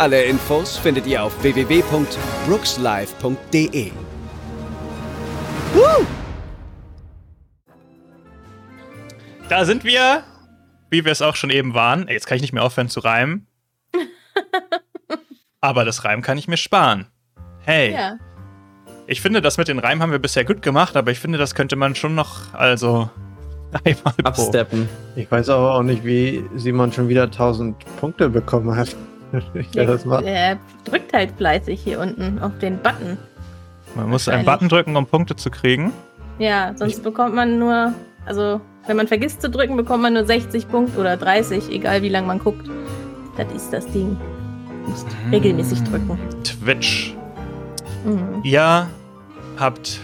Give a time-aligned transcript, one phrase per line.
[0.00, 3.90] Alle Infos findet ihr auf www.brookslive.de.
[9.50, 10.24] Da sind wir,
[10.88, 12.08] wie wir es auch schon eben waren.
[12.08, 13.46] Jetzt kann ich nicht mehr aufhören zu reimen.
[15.60, 17.08] Aber das Reim kann ich mir sparen.
[17.66, 17.92] Hey.
[17.92, 18.16] Ja.
[19.06, 21.54] Ich finde, das mit den Reimen haben wir bisher gut gemacht, aber ich finde, das
[21.54, 23.10] könnte man schon noch, also,
[23.84, 24.14] einmal.
[24.24, 24.88] Absteppen.
[25.14, 28.96] Ich weiß aber auch nicht, wie Simon schon wieder 1000 Punkte bekommen hat.
[29.54, 30.24] Ich das mal.
[30.24, 33.18] Er drückt halt fleißig hier unten auf den Button.
[33.94, 34.44] Man muss einen.
[34.44, 35.92] Button drücken, um Punkte zu kriegen.
[36.38, 37.92] Ja, sonst bekommt man nur,
[38.24, 42.08] also wenn man vergisst zu drücken, bekommt man nur 60 Punkte oder 30, egal wie
[42.08, 42.68] lange man guckt.
[43.36, 44.16] Das ist das Ding.
[44.84, 46.18] Du musst regelmäßig drücken.
[46.44, 47.14] Twitch.
[48.04, 48.40] Mhm.
[48.42, 48.88] Ihr
[49.58, 50.00] habt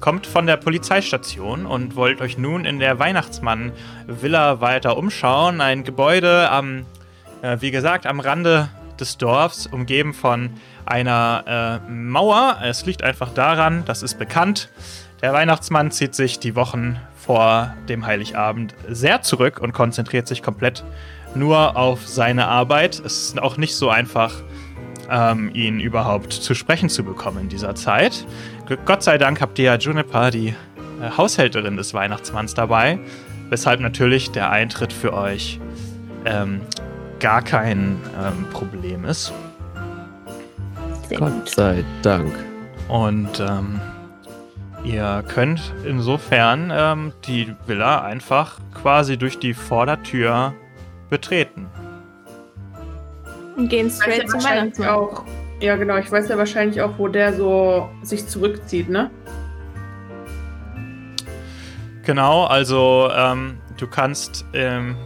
[0.00, 5.60] kommt von der Polizeistation und wollt euch nun in der Weihnachtsmann-Villa weiter umschauen.
[5.60, 6.86] Ein Gebäude am,
[7.42, 10.50] äh, wie gesagt, am Rande des Dorfs, umgeben von
[10.86, 12.58] einer äh, Mauer.
[12.62, 14.68] Es liegt einfach daran, das ist bekannt.
[15.22, 20.84] Der Weihnachtsmann zieht sich die Wochen vor dem Heiligabend sehr zurück und konzentriert sich komplett
[21.34, 23.00] nur auf seine Arbeit.
[23.04, 24.34] Es ist auch nicht so einfach,
[25.10, 28.24] ähm, ihn überhaupt zu sprechen zu bekommen in dieser Zeit.
[28.84, 30.54] Gott sei Dank habt ihr ja Juniper, die äh,
[31.16, 32.98] Haushälterin des Weihnachtsmanns, dabei,
[33.48, 35.60] weshalb natürlich der Eintritt für euch
[36.24, 36.62] ähm,
[37.20, 39.32] gar kein ähm, Problem ist.
[41.08, 41.48] Sehr Gott gut.
[41.50, 42.32] sei Dank.
[42.88, 43.80] Und ähm,
[44.84, 50.54] ihr könnt insofern ähm, die Villa einfach quasi durch die Vordertür
[51.08, 51.66] betreten.
[53.56, 54.88] Und gehen Ich weiß straight ja zum wahrscheinlich Weihnachtsmann.
[54.88, 55.24] auch.
[55.60, 55.96] Ja, genau.
[55.98, 59.10] Ich weiß ja wahrscheinlich auch, wo der so sich zurückzieht, ne?
[62.02, 64.96] Genau, also ähm, du kannst, ähm,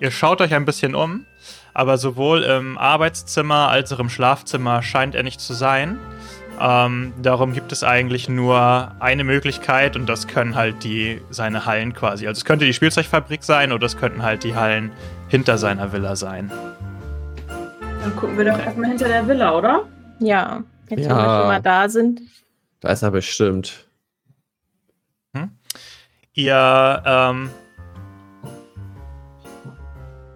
[0.00, 1.26] ihr schaut euch ein bisschen um,
[1.74, 5.98] aber sowohl im Arbeitszimmer als auch im Schlafzimmer scheint er nicht zu sein.
[6.60, 11.92] Ähm, darum gibt es eigentlich nur eine Möglichkeit und das können halt die seine Hallen
[11.94, 12.28] quasi.
[12.28, 14.92] Also es könnte die Spielzeugfabrik sein oder es könnten halt die Hallen
[15.28, 16.52] hinter seiner Villa sein.
[18.00, 19.82] Dann gucken wir doch erstmal hinter der Villa, oder?
[20.20, 21.08] Ja, jetzt Ja.
[21.10, 22.20] wenn wir schon mal da sind.
[22.80, 23.86] Da ist er bestimmt.
[26.36, 27.50] Ihr ähm,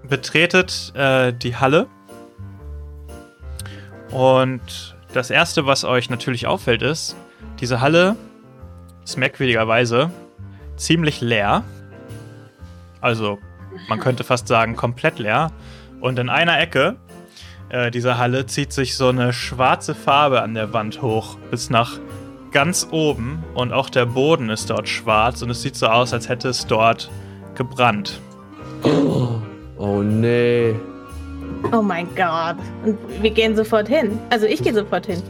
[0.08, 1.86] betretet äh, die Halle
[4.10, 7.16] und das erste, was euch natürlich auffällt, ist,
[7.60, 8.16] diese Halle
[9.04, 10.10] ist merkwürdigerweise
[10.76, 11.64] ziemlich leer.
[13.00, 13.38] Also,
[13.88, 15.50] man könnte fast sagen, komplett leer.
[16.00, 16.96] Und in einer Ecke
[17.68, 21.98] äh, dieser Halle zieht sich so eine schwarze Farbe an der Wand hoch bis nach
[22.50, 26.28] ganz oben und auch der Boden ist dort schwarz und es sieht so aus, als
[26.28, 27.10] hätte es dort
[27.54, 28.20] gebrannt.
[28.82, 29.42] Oh,
[29.78, 30.74] oh nee.
[31.72, 32.56] Oh mein Gott.
[32.84, 34.18] Und wir gehen sofort hin.
[34.30, 35.22] Also ich gehe sofort hin.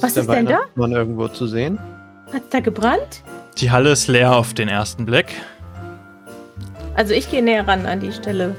[0.00, 0.52] Was ist denn da?
[0.52, 1.78] Weihnachtsmann irgendwo zu sehen?
[2.32, 3.22] Hat's da gebrannt?
[3.58, 5.26] Die Halle ist leer auf den ersten Blick.
[6.94, 8.54] Also ich gehe näher ran an die Stelle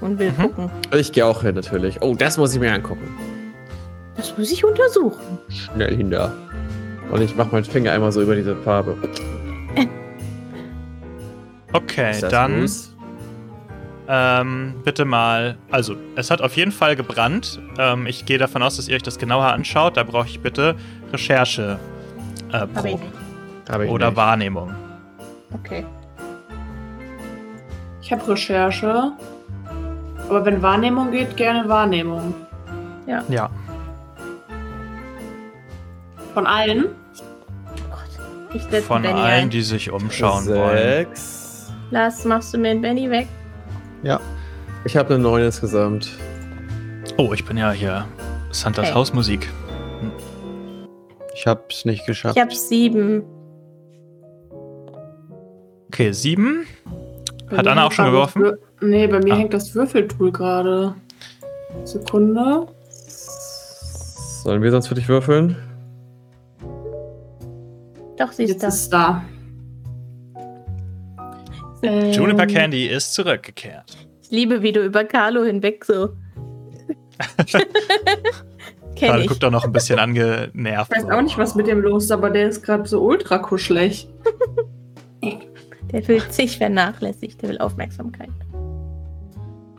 [0.00, 0.42] und will Mhm.
[0.42, 0.70] gucken.
[0.94, 2.00] Ich gehe auch hin, natürlich.
[2.02, 3.08] Oh, das muss ich mir angucken.
[4.16, 5.38] Das muss ich untersuchen.
[5.48, 6.32] Schnell hin da.
[7.10, 8.96] Und ich mache meinen Finger einmal so über diese Farbe.
[11.72, 12.94] Okay, Ist das dann Ruß?
[14.08, 15.58] Ähm, bitte mal.
[15.70, 17.60] Also, es hat auf jeden Fall gebrannt.
[17.78, 19.96] Ähm, ich gehe davon aus, dass ihr euch das genauer anschaut.
[19.96, 20.74] Da brauche ich bitte
[21.12, 21.78] Recherche.
[22.50, 23.70] Äh, Hab ich Proben nicht.
[23.70, 24.16] Hab ich oder nicht.
[24.16, 24.74] Wahrnehmung.
[25.52, 25.84] Okay.
[28.00, 29.12] Ich habe Recherche.
[30.28, 32.34] Aber wenn Wahrnehmung geht, gerne Wahrnehmung.
[33.06, 33.48] Ja.
[36.34, 36.86] Von allen.
[37.90, 38.54] Gott.
[38.54, 39.50] Ich setze Von Benny allen, ein.
[39.50, 40.78] die sich umschauen wollen.
[40.78, 41.72] Sechs.
[41.90, 43.28] Lars, machst du mir den Benny weg?
[44.84, 46.10] Ich habe eine neun insgesamt.
[47.16, 48.06] Oh, ich bin ja hier.
[48.50, 48.94] Santas Hey.
[48.94, 49.48] Hausmusik.
[51.34, 52.36] Ich hab's nicht geschafft.
[52.36, 53.22] Ich hab sieben.
[55.88, 56.66] Okay, sieben.
[57.50, 58.42] Bei Hat mir Anna auch schon geworfen?
[58.44, 59.36] Wür- Nee, bei mir Ah.
[59.38, 60.94] hängt das Würfeltool gerade.
[61.84, 62.66] Sekunde.
[64.44, 65.56] Sollen wir sonst für dich würfeln?
[68.16, 68.68] Doch, sie ist Jetzt da.
[68.68, 69.22] ist es da.
[71.82, 73.96] Ähm, Juniper Candy ist zurückgekehrt.
[74.22, 76.10] Ich liebe, wie du über Carlo hinweg so.
[79.00, 79.28] Ich.
[79.28, 80.90] guckt auch noch ein bisschen angenervt.
[80.92, 83.38] Ich weiß auch nicht, was mit dem los ist, aber der ist gerade so ultra
[83.38, 84.08] kuschelig.
[85.92, 88.28] Der fühlt sich vernachlässigt, der will Aufmerksamkeit.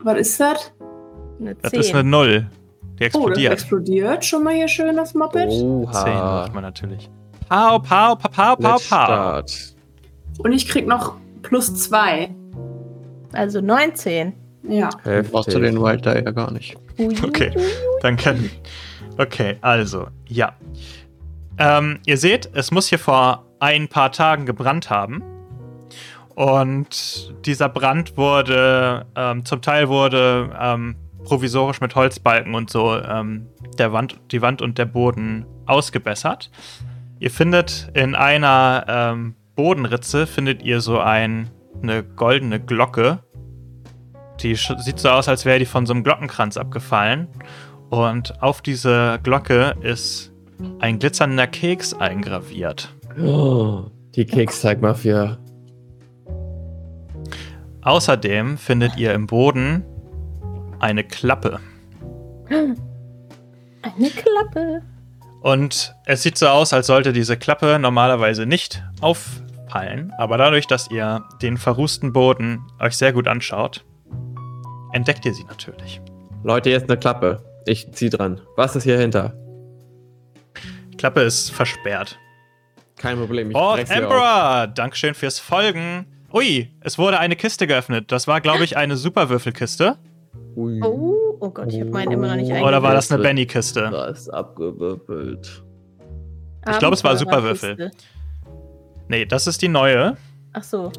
[0.02, 0.72] Was ist das?
[1.38, 1.80] Eine Das 10.
[1.80, 2.40] ist eine Null.
[2.40, 3.52] Die Oh, das explodiert.
[3.52, 4.24] explodiert.
[4.24, 5.50] Schon mal hier schön das Moped.
[5.50, 6.40] 10 Oha.
[6.40, 7.08] macht man natürlich.
[7.48, 9.04] Pau, pau, pau, pau, pau, Let's pau.
[9.04, 9.74] start.
[10.38, 12.34] Und ich krieg noch plus zwei.
[13.32, 14.32] also 19.
[14.62, 14.90] Ja.
[15.30, 16.76] Brauchst du den Wild da ja gar nicht.
[17.22, 17.50] Okay,
[18.16, 18.50] können.
[19.16, 20.54] Okay, also, ja.
[21.58, 25.22] Ähm, ihr seht, es muss hier vor ein paar Tagen gebrannt haben.
[26.34, 33.46] Und dieser Brand wurde, ähm, zum Teil wurde ähm, provisorisch mit Holzbalken und so ähm,
[33.78, 36.50] der Wand, die Wand und der Boden ausgebessert.
[37.18, 41.50] Ihr findet in einer ähm, Bodenritze, findet ihr so ein,
[41.82, 43.18] eine goldene Glocke.
[44.40, 47.28] Die sieht so aus, als wäre die von so einem Glockenkranz abgefallen.
[47.90, 50.32] Und auf diese Glocke ist
[50.78, 52.88] ein glitzernder Keks eingraviert.
[53.22, 53.82] Oh,
[54.14, 55.36] die Keksteigmafia.
[57.82, 59.84] Außerdem findet ihr im Boden
[60.78, 61.60] eine Klappe.
[62.48, 64.82] Eine Klappe.
[65.42, 68.82] Und es sieht so aus, als sollte diese Klappe normalerweise nicht
[69.70, 70.12] auffallen.
[70.18, 73.84] Aber dadurch, dass ihr den verrußten Boden euch sehr gut anschaut,
[74.92, 76.00] entdeckt ihr sie natürlich.
[76.42, 77.42] Leute, jetzt eine Klappe.
[77.66, 78.40] Ich zieh dran.
[78.56, 79.34] Was ist hier hinter?
[80.92, 82.18] Die Klappe ist versperrt.
[82.96, 83.50] Kein Problem.
[83.50, 83.78] Ich Oh, auf.
[83.90, 84.66] Emperor!
[84.66, 86.06] Dankeschön fürs Folgen.
[86.32, 88.12] Ui, es wurde eine Kiste geöffnet.
[88.12, 89.96] Das war, glaube ich, eine Superwürfelkiste.
[90.56, 90.80] Ui.
[90.82, 92.82] Oh, oh Gott, ich habe meinen immer noch nicht Oder eingegeben.
[92.82, 93.88] war das eine Benny-Kiste?
[93.90, 95.62] Das ist abgewürfelt.
[96.70, 97.90] Ich glaube, es war Superwürfel.
[99.10, 100.16] Nee, das ist die neue.
[100.52, 100.92] Ach so.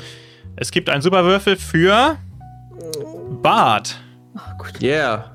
[0.58, 2.18] Es gibt einen Superwürfel für
[3.42, 4.02] Bart.
[4.36, 4.81] Oh, gut.
[4.81, 5.31] Yeah.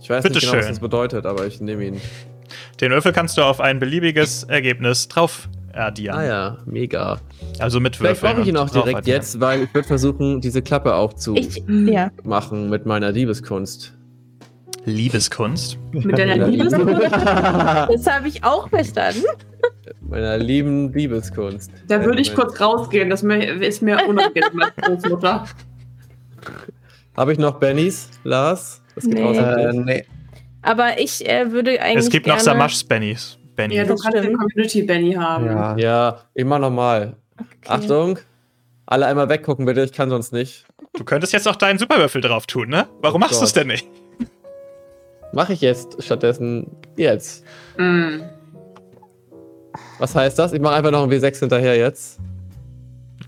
[0.00, 0.72] Ich weiß Bitte nicht genau, was schön.
[0.74, 2.00] das bedeutet, aber ich nehme ihn.
[2.80, 6.16] Den Würfel kannst du auf ein beliebiges Ergebnis drauf addieren.
[6.16, 7.18] Ah ja, mega.
[7.58, 8.32] Also mit Vielleicht Würfeln.
[8.36, 9.20] brauche ich ihn auch direkt draufaddieren.
[9.20, 12.12] jetzt, weil ich würde versuchen, diese Klappe aufzumachen Ich, ja.
[12.52, 13.92] mit meiner Liebeskunst.
[14.84, 15.78] Liebeskunst.
[15.92, 16.46] Mit deiner.
[16.48, 17.12] Liebeskunst.
[17.12, 19.24] Das habe ich auch verstanden.
[20.12, 21.70] Meiner lieben Liebeskunst.
[21.88, 23.10] Da würde ich kurz rausgehen.
[23.10, 25.44] Das ist mir unangenehm Großmutter.
[27.16, 28.82] Habe ich noch Bennys, Lars?
[28.94, 29.22] Das geht Nee.
[29.22, 30.04] raus Äh, nee.
[30.62, 32.44] Aber ich äh, würde eigentlich Es gibt noch gerne...
[32.44, 33.38] Samashs Bennys.
[33.56, 33.74] Benny.
[33.74, 34.36] Ja, du kannst den.
[34.36, 35.46] Community Benny haben.
[35.46, 35.76] Ja.
[35.76, 37.16] Ja, immer nochmal.
[37.36, 37.48] Okay.
[37.68, 38.18] Achtung.
[38.86, 39.82] Alle einmal weggucken, bitte.
[39.82, 40.64] Ich kann sonst nicht.
[40.94, 42.86] Du könntest jetzt noch deinen Superwürfel drauf tun, ne?
[43.00, 43.86] Warum machst du es denn nicht?
[45.32, 46.66] Mache ich jetzt stattdessen
[46.96, 47.44] jetzt.
[47.78, 48.20] Mm.
[49.98, 50.52] Was heißt das?
[50.52, 52.18] Ich mache einfach noch ein W6 hinterher jetzt.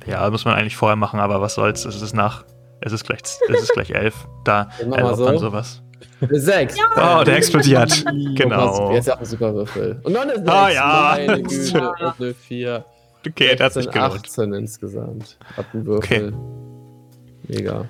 [0.06, 1.84] Ja, muss man eigentlich vorher machen, aber was soll's?
[1.84, 2.44] Es ist nach.
[2.80, 4.26] Es ist gleich, es ist gleich elf.
[4.44, 5.46] Da Dann mach mal erlaubt man so.
[5.46, 5.82] sowas.
[6.20, 6.76] W6.
[6.96, 8.04] Oh, der explodiert.
[8.36, 8.92] Genau.
[8.92, 10.00] Jetzt auch ein Superwürfel.
[10.02, 10.48] Und noch eine 6.
[10.48, 11.16] Ah, ja.
[11.26, 11.90] Meine Güte.
[11.90, 12.84] Und eine 4.
[13.26, 14.20] Okay, das hat sich 16, gelohnt.
[14.26, 15.38] 18 insgesamt.
[15.56, 16.34] Ab dem Würfel.
[17.48, 17.86] Mega.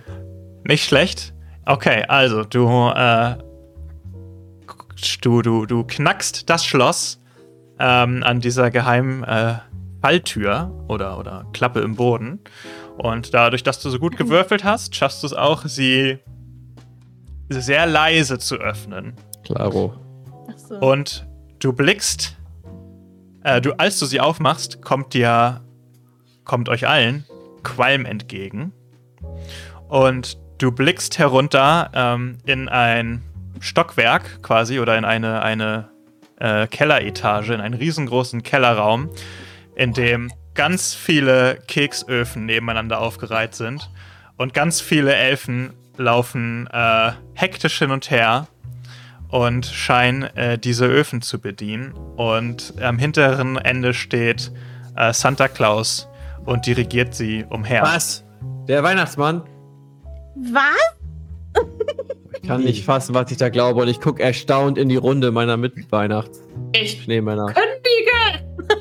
[0.65, 1.33] Nicht schlecht.
[1.67, 3.35] Okay, also du, äh,
[5.23, 7.21] du, du, du knackst das Schloss
[7.79, 9.55] ähm, an dieser geheimen äh,
[10.01, 12.41] Falltür oder, oder Klappe im Boden.
[12.99, 16.19] Und dadurch, dass du so gut gewürfelt hast, schaffst du es auch, sie
[17.49, 19.15] sehr leise zu öffnen.
[19.45, 19.95] Klaro.
[20.49, 20.75] Ach so.
[20.77, 21.27] Und
[21.59, 22.37] du blickst,
[23.43, 25.63] äh, du, als du sie aufmachst, kommt dir,
[26.45, 27.25] kommt euch allen
[27.63, 28.73] Qualm entgegen.
[29.89, 33.23] Und du blickst herunter ähm, in ein
[33.61, 35.94] Stockwerk quasi oder in eine, eine
[36.39, 39.11] äh, Kelleretage, in einen riesengroßen Kellerraum,
[39.75, 43.91] in dem ganz viele Keksöfen nebeneinander aufgereiht sind.
[44.37, 48.49] Und ganz viele Elfen laufen äh, hektisch hin und her
[49.29, 51.93] und scheinen äh, diese Öfen zu bedienen.
[51.93, 54.53] Und am hinteren Ende steht
[54.97, 56.09] äh, Santa Claus
[56.45, 57.83] und dirigiert sie umher.
[57.83, 58.25] Was?
[58.69, 59.43] Der Weihnachtsmann?
[60.37, 60.94] Was?
[62.45, 63.81] Ich kann nicht fassen, was ich da glaube.
[63.81, 67.47] Und ich gucke erstaunt in die Runde meiner Ich Mitweihnachts-Schneemänner.
[67.47, 68.77] kündige!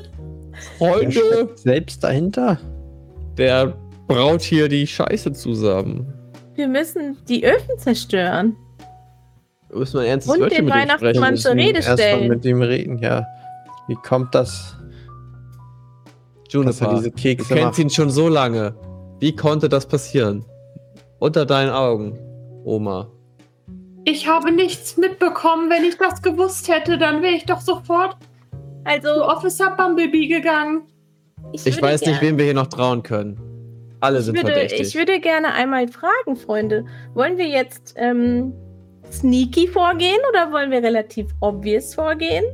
[0.76, 2.58] Freunde, Selbst dahinter?
[3.38, 3.74] der
[4.06, 6.12] braut hier die Scheiße zusammen.
[6.54, 8.54] Wir müssen die Öfen zerstören.
[9.72, 12.28] Müssen wir ein ernstes Und Wörtchen den mit Weihnachtsmann zur Rede Erstmal stellen.
[12.28, 13.24] mit ihm reden, ja.
[13.88, 14.76] Wie kommt das,
[16.44, 17.78] er Juniper, diese du Kekse kennst macht?
[17.78, 18.74] ihn schon so lange.
[19.20, 20.44] Wie konnte das passieren?
[21.18, 22.18] Unter deinen Augen,
[22.64, 23.08] Oma.
[24.04, 25.70] Ich habe nichts mitbekommen.
[25.70, 28.28] Wenn ich das gewusst hätte, dann wäre ich doch sofort zu
[28.84, 30.82] Also, Officer Bumblebee gegangen.
[31.52, 33.40] ich, Ich weiß nicht, wem wir hier noch trauen können.
[34.00, 34.88] Alle ich sind würde, verdächtig.
[34.88, 36.84] ich würde gerne einmal fragen, Freunde.
[37.14, 38.52] Wollen wir jetzt ähm,
[39.10, 42.44] sneaky vorgehen oder wollen wir relativ obvious vorgehen?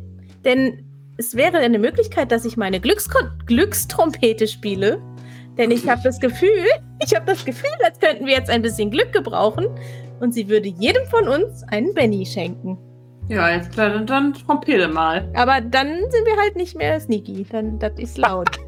[0.44, 0.84] Denn
[1.16, 5.02] es wäre eine Möglichkeit, dass ich meine Glücksko Glückstrompete spiele.
[5.58, 6.64] Denn ich habe das Gefühl,
[7.04, 9.66] ich habe das Gefühl, als könnten wir jetzt ein bisschen Glück gebrauchen.
[10.20, 12.78] Und sie würde jedem von uns einen Benny schenken.
[13.28, 15.30] Ja, jetzt klar, dann, dann trompete mal.
[15.34, 17.46] Aber dann sind wir halt nicht mehr sneaky.
[17.50, 18.50] Dann, das ist laut.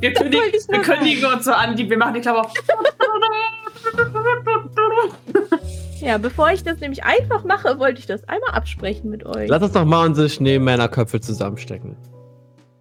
[0.00, 2.52] Wir kündigen, wir kündigen uns so an, die, wir machen die Klappe auf.
[6.00, 9.48] ja, bevor ich das nämlich einfach mache, wollte ich das einmal absprechen mit euch.
[9.48, 11.96] Lass uns doch mal unsere Schneemännerköpfe zusammenstecken.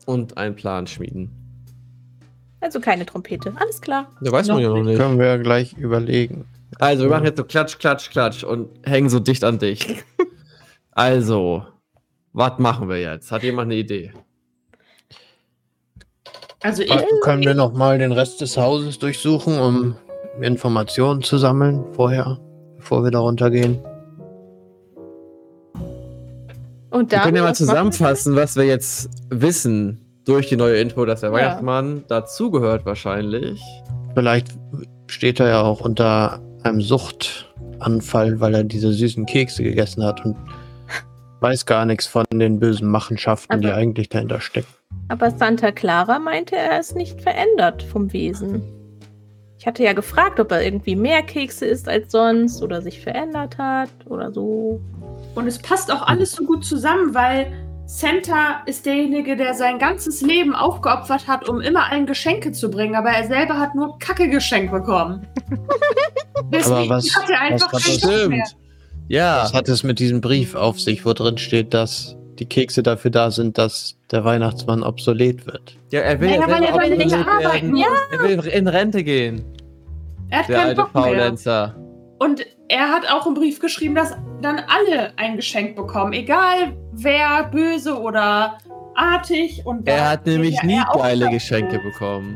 [0.06, 1.32] Und einen Plan schmieden.
[2.60, 3.54] Also keine Trompete.
[3.56, 4.10] Alles klar.
[4.22, 5.00] Ja, weiß man ja noch nicht.
[5.00, 6.46] Können wir ja gleich überlegen.
[6.79, 10.03] Also, wir machen jetzt so Klatsch, Klatsch, Klatsch und hängen so dicht an dich.
[10.91, 11.63] Also,
[12.33, 13.31] was machen wir jetzt?
[13.31, 14.13] Hat jemand eine Idee?
[16.63, 19.95] Also ich, Können wir noch mal den Rest des Hauses durchsuchen, um
[20.41, 22.39] Informationen zu sammeln vorher,
[22.77, 23.79] bevor wir da runtergehen?
[26.89, 27.21] Und Wir dann.
[27.25, 31.36] können ja mal zusammenfassen, was wir jetzt wissen durch die neue Info, dass der Ja.
[31.36, 33.62] Weihnachtsmann dazugehört wahrscheinlich.
[34.15, 34.47] Vielleicht
[35.07, 40.36] steht er ja auch unter einem Suchtanfall, weil er diese süßen Kekse gegessen hat und
[41.39, 44.67] weiß gar nichts von den bösen Machenschaften, die Aber- eigentlich dahinter stecken.
[45.09, 48.62] Aber Santa Clara meinte, er ist nicht verändert vom Wesen.
[49.59, 53.57] Ich hatte ja gefragt, ob er irgendwie mehr Kekse isst als sonst oder sich verändert
[53.57, 54.79] hat oder so.
[55.36, 57.51] und es passt auch alles so gut zusammen, weil
[57.89, 62.96] Santa ist derjenige, der sein ganzes Leben aufgeopfert hat, um immer allen Geschenke zu bringen,
[62.96, 65.25] aber er selber hat nur Kacke geschenkt bekommen.
[66.51, 68.44] Deswegen was- hat er einfach was mehr.
[69.08, 72.84] Ja, Was hat es mit diesem Brief auf sich, wo drin steht, dass die Kekse
[72.84, 75.77] dafür da sind, dass der Weihnachtsmann obsolet wird?
[75.91, 77.72] ja er will ja weil selber er will nicht obsolet arbeiten werden.
[77.72, 77.88] muss.
[78.12, 79.46] Er will in Rente gehen,
[80.29, 81.03] Er hat der keinen alte Bock mehr.
[81.03, 81.75] Faulenzer.
[82.20, 87.45] Und er hat auch im Brief geschrieben, dass dann alle ein Geschenk bekommen, egal wer
[87.45, 88.57] böse oder
[88.95, 89.62] artig.
[89.65, 91.29] Und Er hat nämlich nie geile.
[91.29, 92.36] Geschenke bekommen.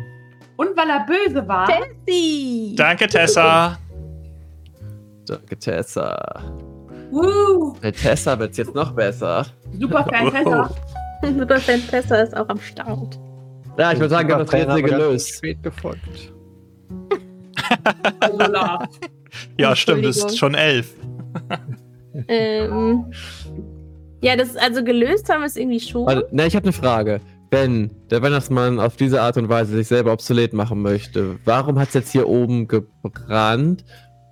[0.58, 1.68] Und weil er böse war.
[2.08, 2.76] Sie!
[2.78, 3.78] Danke, Tessa.
[5.26, 6.42] Danke, Tessa.
[7.12, 9.46] Woo, Mit Tessa wird's jetzt noch besser.
[9.80, 10.70] super Fan Tessa.
[11.24, 13.20] Superfan Tessa ist auch am Start.
[13.78, 15.36] Ja, ich würde sagen, wir haben das Rätsel gelöst.
[15.36, 16.34] Spät gefolgt.
[19.32, 19.50] Also.
[19.58, 20.94] Ja, stimmt, es ist schon elf.
[22.28, 23.06] Ähm,
[24.22, 26.06] ja, das also gelöst haben wir es irgendwie schon.
[26.06, 27.22] Warte, ne, ich habe eine Frage.
[27.52, 31.90] Wenn der Weihnachtsmann auf diese Art und Weise sich selber obsolet machen möchte, warum hat
[31.90, 33.86] es jetzt hier oben gebrannt?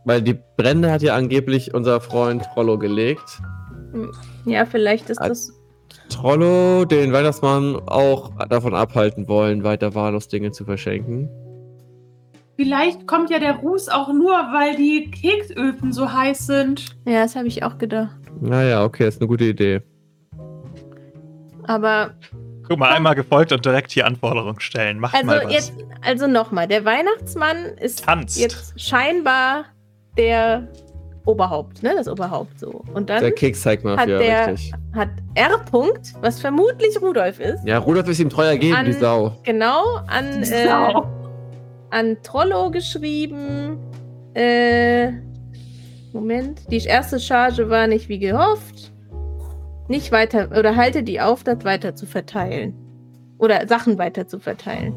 [0.05, 3.41] Weil die Brände hat ja angeblich unser Freund Trollo gelegt.
[4.45, 5.51] ja, vielleicht ist Al- das.
[6.09, 11.29] Trollo den Weihnachtsmann auch davon abhalten wollen, weiter wahllos Dinge zu verschenken.
[12.63, 16.87] Vielleicht kommt ja der Ruß auch nur, weil die Keksöfen so heiß sind.
[17.05, 18.17] Ja, das habe ich auch gedacht.
[18.41, 19.79] Naja, okay, ist eine gute Idee.
[21.63, 22.15] Aber
[22.67, 24.99] Guck mal, einmal gefolgt und direkt hier Anforderungen stellen.
[24.99, 25.53] Macht also mal was.
[25.53, 28.37] jetzt, also nochmal, der Weihnachtsmann ist Tanzt.
[28.37, 29.63] jetzt scheinbar
[30.17, 30.67] der
[31.25, 31.93] Oberhaupt, ne?
[31.95, 32.83] Das Oberhaupt so.
[32.93, 34.73] Und dann Der Keks-Zeigmafia, hat der- richtig.
[34.93, 35.59] hat R.
[35.71, 39.37] -Punkt, was vermutlich Rudolf ist, Ja, Rudolf ist ihm treuer geben, An- die Sau.
[39.43, 41.07] genau an, äh, Sau.
[41.91, 43.77] An Trollo geschrieben.
[44.33, 45.11] Äh,
[46.13, 48.91] Moment, die erste Charge war nicht wie gehofft.
[49.87, 52.73] Nicht weiter, oder halte die auf, das weiter zu verteilen.
[53.37, 54.93] Oder Sachen weiter zu verteilen.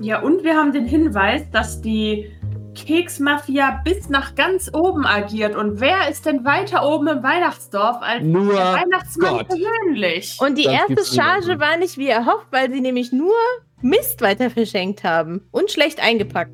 [0.00, 2.30] Ja, und wir haben den Hinweis, dass die
[2.74, 5.54] Keksmafia bis nach ganz oben agiert.
[5.54, 9.48] Und wer ist denn weiter oben im Weihnachtsdorf als Nur der Weihnachtsmann Gott.
[9.48, 10.38] persönlich?
[10.40, 13.34] Und die Das erste Charge war nicht wie erhofft, weil sie nämlich nur
[13.82, 15.42] Mist weiter verschenkt haben.
[15.50, 16.52] Und schlecht eingepackt.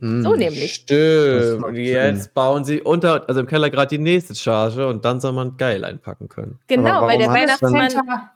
[0.00, 0.22] Hm.
[0.22, 0.74] So nämlich.
[0.74, 1.64] Stimmt.
[1.64, 5.32] Und jetzt bauen sie unter, also im Keller gerade die nächste Charge und dann soll
[5.32, 6.58] man geil einpacken können.
[6.66, 7.88] Genau, weil der Weihnachtsmann,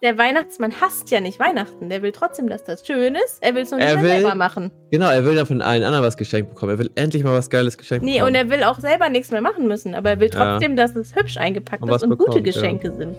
[0.02, 1.90] der Weihnachtsmann hasst ja nicht Weihnachten.
[1.90, 3.43] Der will trotzdem, dass das schön ist.
[3.43, 4.71] Er will es nur nicht Er selber machen.
[4.90, 6.73] Genau, er will dann von allen anderen was geschenkt bekommen.
[6.73, 8.28] Er will endlich mal was Geiles geschenkt Nee, bekommen.
[8.28, 9.95] und er will auch selber nichts mehr machen müssen.
[9.95, 10.52] Aber er will Ja.
[10.52, 12.52] trotzdem, dass es hübsch eingepackt Und ist und gute bekommt, ja.
[12.52, 13.17] Geschenke sind.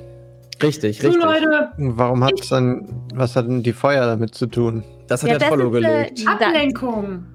[0.63, 1.23] Richtig, so richtig.
[1.23, 4.83] Leute, Warum hat dann, was hat denn die Feuer damit zu tun?
[5.07, 6.27] Das hat Ja, der das Trollo ist, äh, gelegt.
[6.27, 7.25] Ablenkung.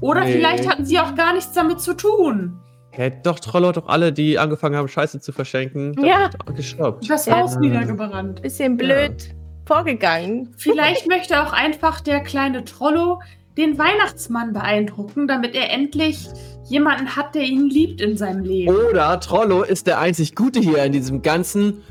[0.00, 0.32] Oder Nee.
[0.32, 2.58] vielleicht hatten sie auch gar nichts damit zu tun.
[2.92, 6.30] Hätte doch Trollo hat doch alle, die angefangen haben, Scheiße zu verschenken, Ja.
[6.56, 7.08] gestoppt.
[7.08, 7.38] Das Ja.
[7.38, 8.42] Haus niedergebrannt.
[8.42, 9.34] Bisschen blöd
[9.66, 10.48] vorgegangen.
[10.56, 13.20] Vielleicht möchte auch einfach der kleine Trollo
[13.56, 16.28] den Weihnachtsmann beeindrucken, damit er endlich
[16.68, 18.74] jemanden hat, der ihn liebt in seinem Leben.
[18.90, 21.82] Oder Trollo ist der einzig Gute hier in diesem ganzen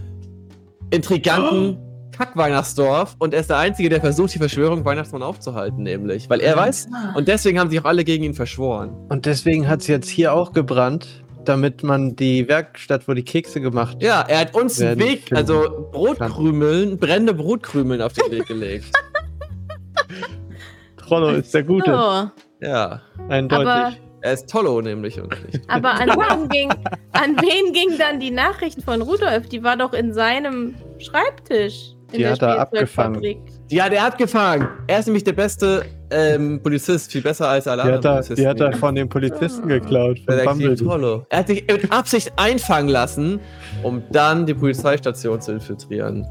[0.92, 1.78] intriganten
[2.12, 6.30] Kack-Weihnachtsdorf und er ist der Einzige, der versucht, die Verschwörung Weihnachtsmann aufzuhalten, nämlich.
[6.30, 8.90] Weil er weiß, und deswegen haben sich auch alle gegen ihn verschworen.
[9.10, 13.62] Und deswegen hat es jetzt hier auch gebrannt, damit man die Werkstatt, wo die Kekse
[13.62, 18.48] gemacht Ja, er hat uns einen Werden Weg, also Brotkrümeln, brennende Brotkrümeln auf den Weg
[18.48, 18.86] gelegt.
[20.98, 21.92] Trollo ist der Gute.
[21.92, 22.32] So,
[22.68, 23.68] Ja, Eindeutig.
[23.68, 25.62] aber, er ist Tollo nämlich und nicht.
[25.70, 26.70] aber an, wen ging,
[27.12, 29.48] an wen ging dann die Nachricht von Rudolf?
[29.50, 31.96] Die war doch in seinem Schreibtisch.
[32.12, 33.38] In Die der hat er Spielzeugfabrik.
[33.70, 34.68] Ja, der hat gefangen.
[34.88, 38.36] Er ist nämlich der beste ähm, Polizist, viel besser als alle die hat anderen er,
[38.36, 40.20] die hat er von den Polizisten geklaut.
[40.28, 40.76] Von.
[40.76, 41.26] Tollo.
[41.30, 43.40] Er hat sich mit Absicht einfangen lassen,
[43.84, 46.26] um dann die Polizeistation zu infiltrieren.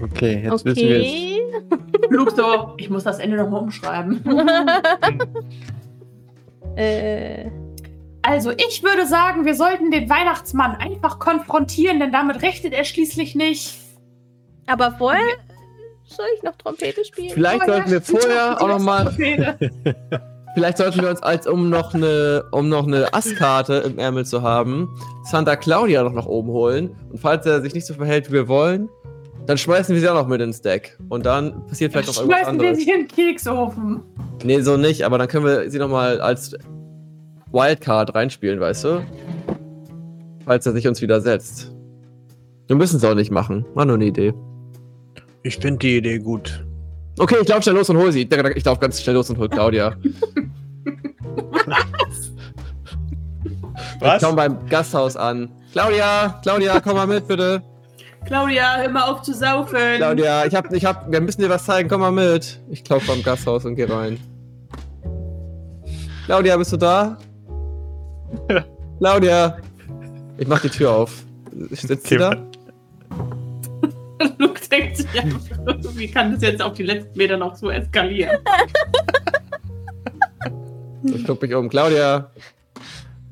[0.00, 1.06] Okay, jetzt wissen wir es.
[1.06, 1.40] Okay.
[2.10, 4.22] Luke so, ich muss das Ende nochmal umschreiben.
[6.76, 7.50] äh,
[8.22, 13.34] Also, ich würde sagen, wir sollten den Weihnachtsmann einfach konfrontieren, denn damit rechnet er schließlich
[13.34, 13.74] nicht.
[14.66, 15.22] aber vorher
[16.08, 17.30] soll ich noch Trompete spielen?
[17.30, 19.58] Vielleicht Oh ja, sollten wir vorher auch noch mal, Trompete.
[20.54, 24.42] vielleicht sollten wir uns als um noch eine, um noch eine Asskarte im Ärmel zu
[24.42, 24.88] haben,
[25.24, 26.96] Santa Claudia noch nach oben holen.
[27.10, 28.88] Und falls er sich nicht so verhält, wie wir wollen,
[29.46, 30.98] dann schmeißen wir sie auch noch mit ins Deck.
[31.08, 32.84] Und dann passiert vielleicht noch irgendwas Schmeißen wir anderes.
[32.84, 34.02] sie in den Keksofen.
[34.44, 36.54] Nee, so nicht, aber dann können wir sie noch mal als
[37.52, 39.06] Wildcard reinspielen, weißt du?
[40.44, 41.72] Falls er sich uns widersetzt.
[42.66, 43.64] Wir müssen es auch nicht machen.
[43.74, 44.34] War nur eine Idee.
[45.42, 46.64] Ich finde die Idee gut.
[47.18, 48.28] Okay, ich laufe schnell los und hol sie.
[48.54, 49.96] Ich laufe ganz schnell los und hol Claudia.
[54.00, 54.16] Was?
[54.22, 55.48] Ich komm beim Gasthaus an.
[55.72, 57.62] Claudia, Claudia, komm mal mit, bitte.
[58.26, 59.78] Claudia, hör mal auf zu saufen.
[59.96, 62.60] Claudia, ich hab, ich hab, wir müssen dir was zeigen, komm mal mit.
[62.70, 64.18] Ich klopfe beim Gasthaus und geh rein.
[66.26, 67.16] Claudia, bist du da?
[68.98, 69.58] Claudia.
[70.38, 71.22] Ich mach die Tür auf.
[71.70, 72.36] Sitzt sie Okay.
[74.18, 74.26] da?
[74.38, 75.40] Luke denkt sich einfach,
[75.94, 78.38] wie kann das jetzt auf die letzten Meter noch so eskalieren?
[81.04, 81.68] Ich guck mich um.
[81.68, 82.32] Claudia.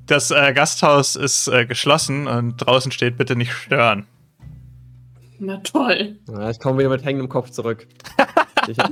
[0.06, 4.06] Das äh, Gasthaus ist äh, geschlossen und draußen steht bitte nicht stören.
[5.44, 6.16] Na toll.
[6.28, 7.86] Ja, ich komme wieder mit hängendem Kopf zurück.
[8.66, 8.90] Ich hab,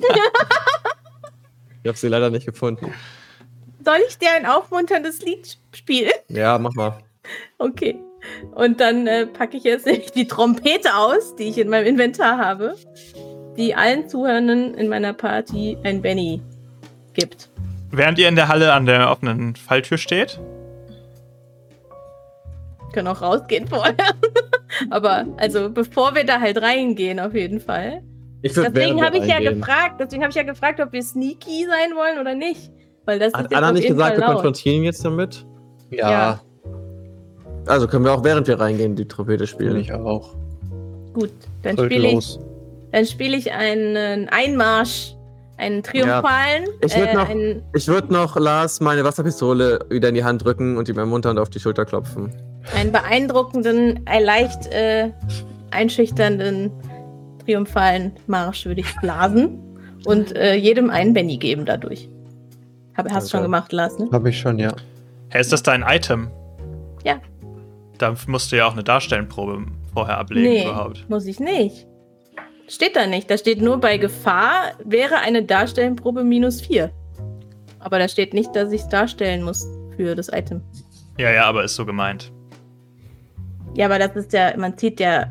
[1.82, 2.92] ich hab sie leider nicht gefunden.
[3.82, 6.12] Soll ich dir ein aufmunterndes Lied spielen?
[6.28, 6.98] Ja, mach mal.
[7.56, 7.98] Okay.
[8.54, 12.36] Und dann äh, packe ich jetzt nämlich die Trompete aus, die ich in meinem Inventar
[12.36, 12.76] habe,
[13.56, 16.42] die allen Zuhörenden in meiner Party ein Benny
[17.14, 17.48] gibt.
[17.90, 20.38] Während ihr in der Halle an der offenen Falltür steht,
[22.92, 23.94] Können auch rausgehen vorher.
[24.90, 28.02] Aber also bevor wir da halt reingehen, auf jeden Fall.
[28.42, 32.18] Deswegen habe ich ja gefragt, deswegen habe ich ja gefragt, ob wir sneaky sein wollen
[32.20, 32.72] oder nicht.
[33.04, 34.34] Weil das ist Hat jetzt Anna nicht gesagt, Fall wir laut.
[34.34, 35.46] konfrontieren ihn jetzt damit?
[35.90, 36.40] Ja, Ja.
[37.66, 39.76] Also können wir auch während wir reingehen die Trompete spielen.
[39.76, 40.34] ich auch.
[41.12, 41.30] Gut,
[41.62, 42.40] dann spiele ich, los.
[42.90, 45.14] dann spiele ich einen Einmarsch,
[45.62, 46.64] einen triumphalen.
[46.84, 50.44] Ich würd äh, noch- einen, Ich würde noch Lars meine Wasserpistole wieder in die Hand
[50.44, 52.32] drücken und ihm ermunternd auf die Schulter klopfen.
[52.76, 55.10] einen beeindruckenden, äh, leicht äh,
[55.70, 56.70] einschüchternden,
[57.44, 59.58] triumphalen Marsch würde ich blasen
[60.04, 62.08] und äh, jedem einen Benny geben dadurch.
[62.96, 63.46] Hab, hast schon Danke.
[63.46, 64.08] gemacht, Lars, ne?
[64.12, 64.72] Habe ich schon, ja.
[65.30, 66.30] hey, ist das dein Item?
[67.04, 67.16] Ja.
[67.98, 71.04] Da musst du ja auch eine Darstellenprobe vorher ablegen Nee, überhaupt.
[71.08, 71.86] muss ich nicht.
[72.68, 73.30] Steht da nicht.
[73.30, 76.90] Da steht nur bei Gefahr wäre eine Darstellenprobe minus 4.
[77.80, 80.62] Aber da steht nicht, dass ich es darstellen muss für das Item.
[81.18, 82.32] Ja, ja, aber ist so gemeint.
[83.74, 85.26] Ja, aber das ist ja, man zieht ja,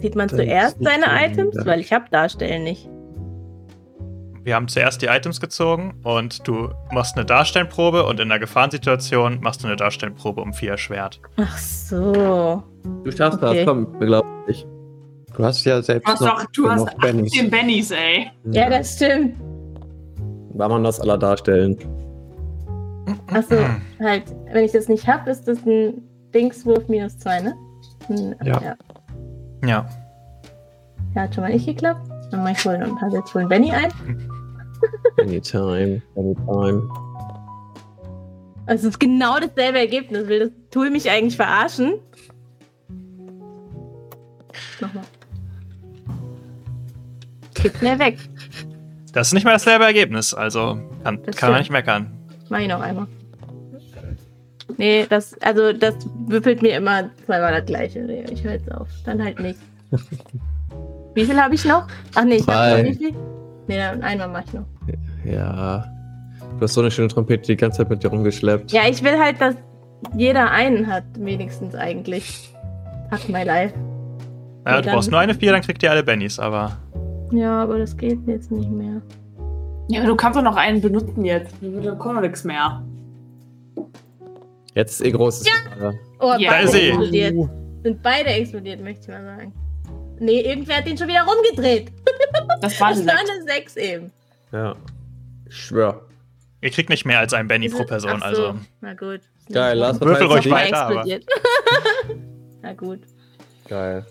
[0.00, 1.56] zieht man Das zuerst seine Items?
[1.64, 2.88] Weil ich habe Darstellen nicht.
[4.44, 9.40] Wir haben zuerst die Items gezogen und du machst eine Darstellenprobe und in einer Gefahrensituation
[9.40, 11.20] machst du eine Darstellenprobe um vier erschwert.
[11.36, 12.62] Ach so.
[13.02, 13.56] Du schaffst Okay.
[13.56, 14.64] das, komm, wir glauben dich.
[15.36, 17.32] Du hast ja selbst Du hast noch doch, du hast genug Bennys.
[17.34, 18.30] 18 Bennys, ey.
[18.50, 19.36] Ja, das stimmt.
[20.54, 21.76] War man das aller darstellen.
[23.32, 23.56] Achso,
[24.00, 26.02] halt, wenn ich das nicht habe, ist das ein
[26.34, 27.54] Dingswurf minus 2, ne?
[28.06, 28.60] Hm, Ja.
[28.62, 28.76] ja.
[29.64, 29.86] Ja.
[31.14, 32.08] Ja, hat schon mal nicht geklappt.
[32.30, 33.90] Dann mach ich wohl und habe jetzt wohl einen Benny ein.
[35.20, 36.88] Anytime, anytime.
[38.66, 40.28] Also es ist genau dasselbe Ergebnis.
[40.28, 41.94] Will das Tool mich eigentlich verarschen?
[44.80, 45.04] Nochmal.
[47.66, 48.18] Geht schnell weg.
[49.12, 52.12] Das ist nicht mehr dasselbe Ergebnis, also kann, Das kann man nicht meckern.
[52.48, 53.06] Mach ich noch einmal.
[54.76, 55.94] Nee, das, also das
[56.28, 58.00] würfelt mir immer zweimal das gleiche.
[58.00, 58.88] Nee, Ich höre jetzt auf.
[59.04, 59.58] Dann halt nicht.
[61.14, 61.86] Wie viel habe ich noch?
[62.14, 63.12] Ach nee, ich habe noch wie viel?
[63.66, 64.66] Nee, dann einmal mache ich noch.
[65.24, 65.86] Ja.
[66.58, 68.70] Du hast so eine schöne Trompete die ganze Zeit mit dir rumgeschleppt.
[68.70, 69.54] Ja, ich will halt, dass
[70.14, 72.52] jeder einen hat, wenigstens eigentlich.
[73.10, 73.74] Fuck my life.
[74.66, 76.76] Ja, Nee, du brauchst nur eine vier, dann kriegt ihr alle Bennys, aber
[77.32, 79.02] Ja, aber das geht jetzt nicht mehr.
[79.88, 81.54] Ja, aber du kannst doch noch einen benutzen jetzt.
[81.60, 82.84] Da kommt doch nichts mehr.
[84.74, 85.98] Jetzt ist eh großes Finale.
[86.20, 86.50] Oh, Ja.
[86.50, 86.88] Da beide ist sie.
[86.88, 87.50] explodiert.
[87.82, 89.52] Sind beide explodiert, möchte ich mal sagen.
[90.18, 91.92] Nee, irgendwer hat den schon wieder rumgedreht.
[92.60, 93.30] Das war Das ein war Sekt.
[93.30, 94.12] eine 6 eben.
[94.52, 94.74] Ja.
[95.48, 96.02] Ich schwör.
[96.62, 98.58] Ihr kriegt nicht mehr als ein Benny pro Person, ach so, also.
[98.80, 99.20] Na gut.
[99.52, 101.04] Geil, Lars Würfel verteilt ruhig weiter.
[102.62, 103.00] Na gut.
[103.68, 104.06] Geil.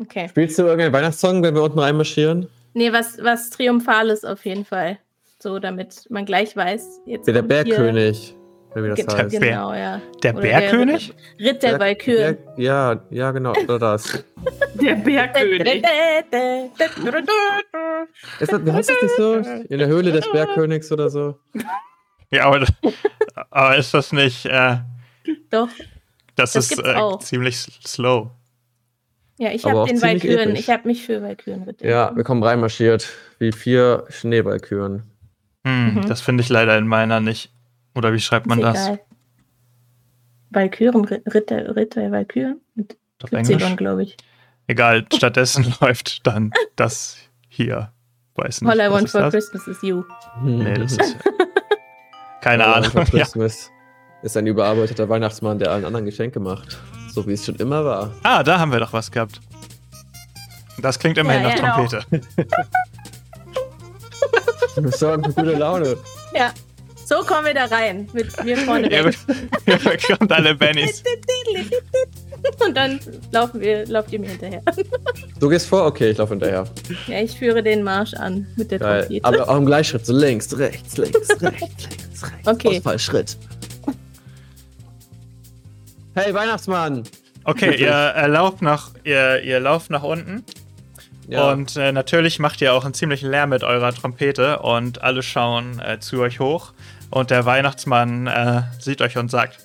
[0.00, 0.28] Okay.
[0.28, 2.48] Spielst du irgendeinen Weihnachtssong, wenn wir unten reinmarschieren?
[2.74, 4.98] Nee, was, was Triumphales auf jeden Fall.
[5.38, 7.00] So, damit man gleich weiß.
[7.06, 8.34] Jetzt der Bergkönig.
[8.74, 9.40] Wie das Ge- heißt.
[9.40, 10.00] Genau, ja.
[10.22, 11.12] Der Oder Bergkönig?
[11.40, 12.38] Der Ritt der Berg- Walküren.
[12.56, 13.52] Ja, ja, genau.
[13.52, 14.24] Oder das.
[14.80, 15.82] Der Bergkönig.
[18.40, 19.34] Ist das, wie heißt das nicht so?
[19.68, 21.36] In der Höhle des Bergkönigs oder so?
[22.32, 22.64] Ja, aber,
[23.50, 24.46] aber ist das nicht.
[24.46, 24.76] Äh,
[25.50, 25.66] Doch.
[26.36, 28.30] das, Das ist äh, ziemlich slow.
[29.42, 30.54] Ja, ich habe den Walküren.
[30.54, 31.80] Ich habe mich für Walkürenritt.
[31.80, 33.08] Ja, wir kommen reinmarschiert.
[33.38, 35.04] Wie vier Schneeballküren.
[35.66, 36.06] Hm, Mhm.
[36.08, 37.50] Das finde ich leider in meiner nicht.
[37.94, 38.86] Oder wie schreibt man Ist das?
[38.86, 39.00] egal.
[40.50, 42.60] Walküren, Ritt- Ritter, Ritter Walküren?
[42.74, 43.76] Mit Auf Y, Englisch?
[43.76, 44.16] glaube ich.
[44.66, 47.16] Egal, stattdessen läuft dann das
[47.48, 47.92] hier.
[48.34, 48.70] Weiß nicht.
[48.70, 49.32] All I want for das?
[49.32, 50.04] Christmas is you.
[50.42, 51.16] Nee, das ist.
[52.42, 52.90] Keine Ja, Ahnung.
[52.90, 53.24] for Ja.
[53.24, 53.70] Christmas
[54.22, 56.78] ist ein überarbeiteter Weihnachtsmann, der allen anderen Geschenke macht.
[57.12, 58.14] So wie es schon immer war.
[58.22, 59.40] Ah, da haben wir doch was gehabt.
[60.80, 61.74] Das klingt immerhin Ja, nach ja.
[61.74, 62.04] Trompete.
[64.76, 65.96] Wir sorgen für gute Laune.
[66.34, 66.52] Ja.
[67.04, 68.08] So kommen wir da rein.
[68.12, 69.16] Mit mir vorne weg.
[69.66, 71.02] ihr bekommt alle Bennys.
[72.64, 73.00] Und dann
[73.32, 74.62] laufen wir, lauft ihr mir hinterher.
[75.40, 75.86] Du gehst vor?
[75.86, 76.66] Okay, ich laufe hinterher.
[77.06, 79.00] Ja, ich führe den Marsch an mit der Geil.
[79.04, 79.24] Trompete.
[79.24, 80.04] Aber auch im Gleichschritt.
[80.04, 82.46] So links, rechts, links, rechts, links, rechts.
[82.46, 82.76] Okay.
[82.76, 83.38] Ausfallschritt.
[86.14, 87.04] Hey, Weihnachtsmann!
[87.44, 90.44] Okay, ihr äh, lauft nach, ihr, ihr lauft nach unten.
[91.28, 91.52] Ja.
[91.52, 95.80] Und äh, natürlich macht ihr auch einen ziemlichen Lärm mit eurer Trompete und alle schauen
[95.80, 96.72] äh, zu euch hoch.
[97.10, 99.58] Und der Weihnachtsmann äh, sieht euch und sagt: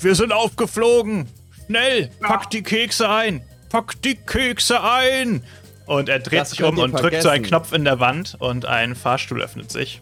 [0.00, 1.28] Wir sind aufgeflogen!
[1.66, 2.10] Schnell!
[2.20, 3.42] Packt die Kekse ein!
[3.68, 5.44] Packt die Kekse ein!
[5.86, 7.44] Und er dreht Das sich um und drückt so einen vergessen.
[7.44, 10.00] Knopf in der Wand und ein Fahrstuhl öffnet sich.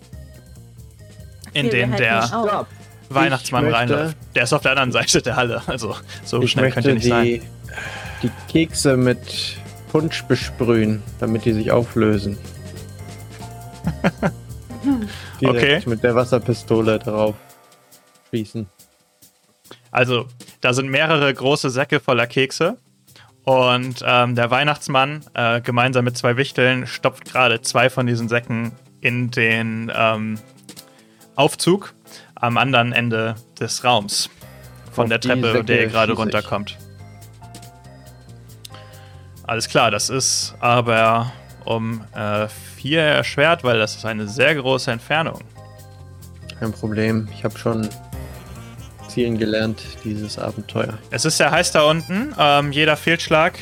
[1.53, 2.66] In den halten der.
[3.11, 4.16] Weihnachtsmann möchte- reinläuft.
[4.35, 5.62] Der ist auf der anderen Seite der Halle.
[5.66, 7.25] Also so schnell könnt möchte ihr nicht sein.
[8.23, 9.57] die, die Kekse mit
[9.92, 12.37] Punsch besprühen, damit die sich auflösen.
[15.40, 15.83] Direkt Okay.
[15.87, 17.35] mit der Wasserpistole darauf
[18.31, 18.66] schießen.
[19.90, 20.27] Also,
[20.61, 22.77] da sind mehrere große Säcke voller Kekse.
[23.44, 28.73] Und ähm, der Weihnachtsmann, äh, gemeinsam mit zwei Wichteln, stopft gerade zwei von diesen Säcken
[29.01, 30.38] in den ähm,
[31.35, 31.94] Aufzug
[32.40, 34.31] am anderen Ende des Raums.
[34.92, 36.79] Von Auf der Treppe, der ihr gerade runterkommt.
[39.44, 41.33] Alles klar, das ist aber
[41.64, 45.40] um äh, vier erschwert, weil das ist eine sehr große Entfernung.
[46.59, 47.29] Kein Problem.
[47.33, 47.88] Ich habe schon
[49.09, 50.98] zielen gelernt, dieses Abenteuer.
[51.11, 52.35] Es ist sehr heiß da unten.
[52.38, 53.59] Ähm, jeder Fehlschlag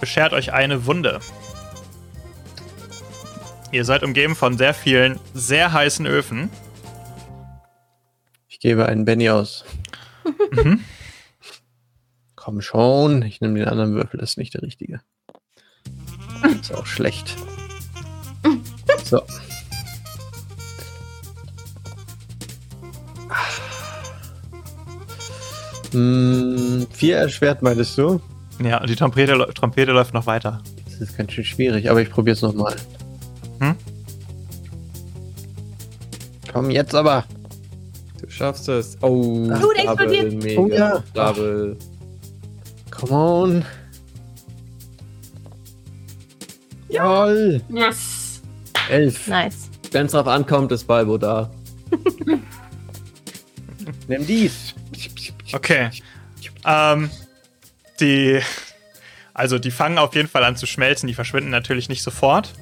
[0.00, 1.20] beschert euch eine Wunde.
[3.70, 6.50] Ihr seid umgeben von sehr vielen, sehr heißen Öfen.
[8.62, 9.64] Ich gebe einen Benny aus.
[10.52, 10.84] Mhm.
[12.36, 15.00] Komm schon, ich nehme den anderen Würfel, das ist nicht der richtige.
[16.60, 17.36] Ist auch schlecht.
[19.02, 19.20] So.
[25.90, 28.20] Hm, vier erschwert, meintest du?
[28.62, 30.62] Ja, und die Trompete, Trompete läuft noch weiter.
[30.84, 32.76] Das ist ganz schön schwierig, aber ich probiere es nochmal.
[33.58, 33.74] Hm?
[36.52, 37.24] Komm, jetzt aber.
[38.32, 38.96] Du schaffst es.
[39.02, 40.42] Oh, Gut Double, explodiert.
[40.42, 40.60] mega.
[40.60, 41.04] Oh ja.
[41.12, 41.76] Double.
[42.90, 43.64] Come on.
[46.88, 47.60] Jawoll.
[47.68, 48.40] Yes.
[48.88, 49.26] Elf.
[49.28, 49.68] Nice.
[49.90, 51.50] Wenn es drauf ankommt, ist Balbo da.
[54.08, 54.74] Nimm dies.
[55.52, 55.90] Okay.
[56.64, 57.10] Ähm,
[58.00, 58.40] die.
[59.34, 61.06] Also, die fangen auf jeden Fall an zu schmelzen.
[61.06, 62.54] Die verschwinden natürlich nicht sofort.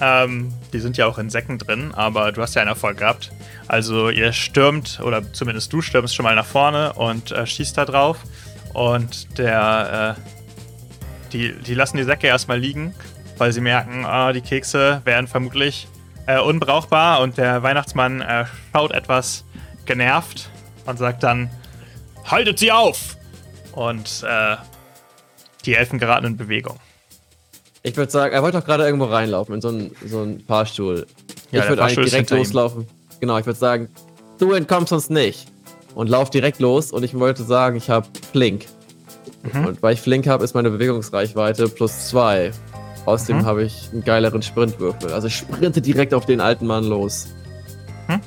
[0.00, 3.30] Ähm, die sind ja auch in Säcken drin, aber du hast ja einen Erfolg gehabt.
[3.70, 7.84] Also, ihr stürmt, oder zumindest du stürmst schon mal nach vorne und äh, schießt da
[7.84, 8.16] drauf.
[8.74, 10.16] Und der.
[10.18, 12.92] Äh, die, die lassen die Säcke erstmal liegen,
[13.38, 15.86] weil sie merken, ah, die Kekse wären vermutlich
[16.26, 17.20] äh, unbrauchbar.
[17.20, 19.44] Und der Weihnachtsmann äh, schaut etwas
[19.86, 20.50] genervt
[20.86, 21.48] und sagt dann:
[22.24, 23.16] Haltet sie auf!
[23.70, 24.56] Und äh,
[25.64, 26.80] die Elfen geraten in Bewegung.
[27.84, 31.06] Ich würde sagen, er wollte doch gerade irgendwo reinlaufen, in so einen so einen Fahrstuhl.
[31.52, 32.88] Ja, ich würde eigentlich direkt hinter ihm.
[33.20, 33.88] Genau, ich würde sagen,
[34.38, 35.48] du entkommst uns nicht.
[35.94, 38.66] Und lauf direkt los und ich wollte sagen, ich habe Flink.
[39.52, 39.66] Mhm.
[39.66, 42.52] Und weil ich Flink habe, ist meine Bewegungsreichweite plus zwei.
[43.06, 43.46] Außerdem Mhm.
[43.46, 45.12] habe ich einen geileren Sprintwürfel.
[45.12, 47.28] Also ich sprinte direkt auf den alten Mann los.
[48.08, 48.20] Mhm.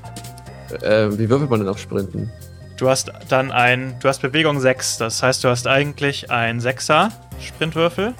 [0.81, 2.31] äh, wie würfelt man denn auf Sprinten?
[2.77, 7.11] Du hast dann ein, du hast Bewegung 6, das heißt, du hast eigentlich ein 6er
[7.39, 8.13] Sprintwürfel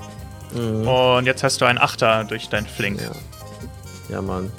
[0.54, 0.88] Mhm.
[0.88, 3.02] und jetzt hast du einen 8er durch dein Flink.
[3.02, 3.12] Ja.
[4.16, 4.52] ja, Mann.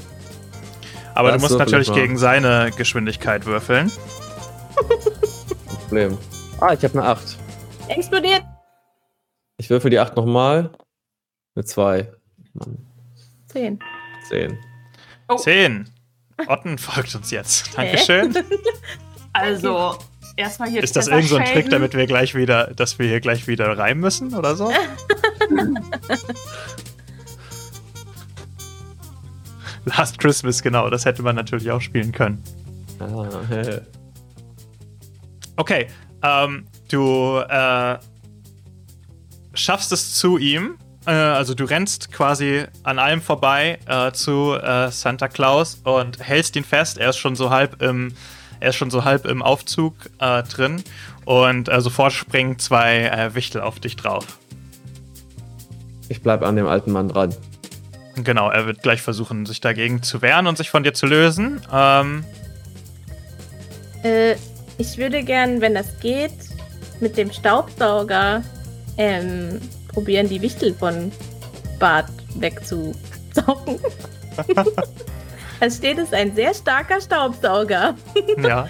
[1.14, 2.00] Aber Das du musst natürlich ich mal.
[2.00, 3.90] gegen seine Geschwindigkeit würfeln.
[5.80, 6.18] Problem.
[6.60, 7.36] Ah, ich habe eine 8.
[7.88, 8.42] Explodiert.
[9.58, 10.70] Ich würfel die 8 nochmal.
[11.54, 12.12] Eine 2.
[12.54, 12.78] Mann,
[13.46, 13.78] Zehn.
[14.28, 14.58] 10.
[15.28, 15.36] Oh.
[15.36, 15.88] 10.
[16.48, 17.76] Otten folgt uns jetzt.
[17.76, 18.34] Dankeschön.
[19.36, 19.96] Also,
[20.36, 20.80] erstmal hier.
[20.80, 23.48] Ist das Treffer irgend so ein Trick, damit wir gleich wieder, dass wir hier gleich
[23.48, 24.70] wieder rein müssen oder so?
[29.96, 32.42] Last Christmas, genau, das hätte man natürlich auch spielen können.
[32.98, 33.26] Ah,
[35.56, 35.86] Okay,
[36.22, 37.98] ähm, du äh,
[39.52, 40.78] schaffst es zu ihm.
[41.06, 46.56] Äh, also du rennst quasi an allem vorbei äh, zu äh, Santa Claus und hältst
[46.56, 46.98] ihn fest.
[46.98, 48.14] Er ist schon so halb im,
[48.58, 50.82] er ist schon so halb im Aufzug äh, drin
[51.24, 54.38] und äh, sofort springen zwei äh, Wichtel auf dich drauf.
[56.08, 57.34] ich bleib an dem alten Mann dran.
[58.16, 61.60] Genau, er wird gleich versuchen, sich dagegen zu wehren und sich von dir zu lösen.
[61.72, 62.24] Ähm,
[64.02, 64.34] Äh,
[64.78, 66.32] ich würde gern, wenn das geht,
[67.00, 68.42] mit dem Staubsauger
[68.98, 71.10] ähm, probieren, die Wichtel von
[71.78, 73.78] Bart wegzusaugen.
[75.60, 77.94] es steht, es ist ein sehr starker Staubsauger.
[78.42, 78.68] ja.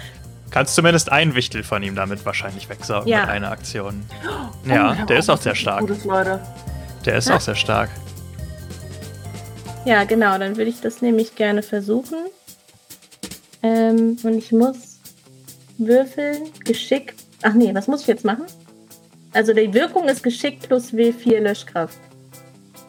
[0.51, 3.21] Kannst zumindest einen Wichtel von ihm damit wahrscheinlich wegsaugen Ja.
[3.21, 4.05] mit einer Aktion.
[4.25, 5.81] Oh, Ja, der ist auch sehr stark.
[5.81, 6.39] Gutes, Leute.
[7.03, 7.35] Der ist Ah.
[7.35, 7.89] auch sehr stark.
[9.85, 12.17] Ja, genau, dann würde ich das nämlich gerne versuchen.
[13.61, 14.99] Ähm, und ich muss
[15.77, 17.15] würfeln, Geschick.
[17.43, 18.45] Ach nee, was muss ich jetzt machen?
[19.33, 21.97] Also die Wirkung ist Geschick plus W4 Löschkraft.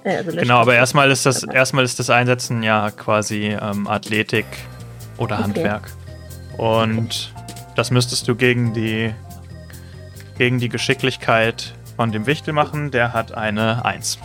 [0.04, 0.78] Äh, also Genau, aber Löschkraft.
[0.78, 4.46] erstmal ist das, erstmal ist das Einsetzen ja quasi ähm, Athletik
[5.18, 5.44] oder Okay.
[5.44, 5.90] Handwerk.
[6.56, 7.32] Und
[7.74, 9.12] das müsstest du gegen die,
[10.38, 12.90] gegen die Geschicklichkeit von dem Wichtel machen.
[12.90, 14.18] Der hat eine 1.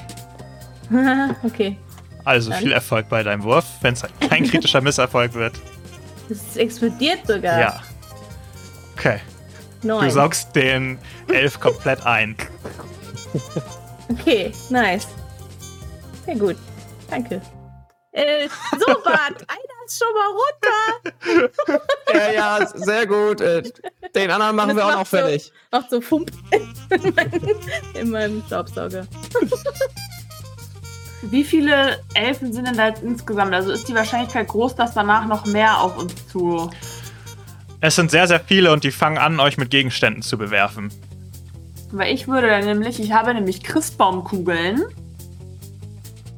[1.43, 1.75] okay.
[2.25, 2.59] Also Dann.
[2.59, 5.53] viel Erfolg bei deinem Wurf, wenn es kein kritischer Misserfolg wird.
[6.29, 7.59] Es explodiert sogar.
[7.59, 7.81] Ja.
[8.97, 9.19] Okay.
[9.83, 10.05] Neun.
[10.05, 12.35] Du saugst den Elf komplett ein.
[14.09, 15.07] Okay, nice.
[16.25, 16.57] Sehr gut.
[17.09, 17.41] Danke.
[18.11, 21.53] Äh, so, Bart, einer ist schon mal runter.
[22.13, 23.39] Ja, ja, sehr gut.
[23.39, 23.63] Äh,
[24.13, 25.49] Den anderen machen Das wir auch noch so- fertig.
[25.71, 27.55] Macht so Fump in, meinem-
[27.93, 29.07] in meinem Staubsauger.
[31.23, 33.53] Wie viele Elfen sind denn da jetzt insgesamt?
[33.53, 36.69] Also ist die Wahrscheinlichkeit groß, dass danach noch mehr auf uns zu.
[37.79, 40.91] Es sind sehr, sehr viele und die fangen an, euch mit Gegenständen zu bewerfen.
[41.91, 44.81] Weil ich würde dann nämlich, ich habe nämlich Christbaumkugeln.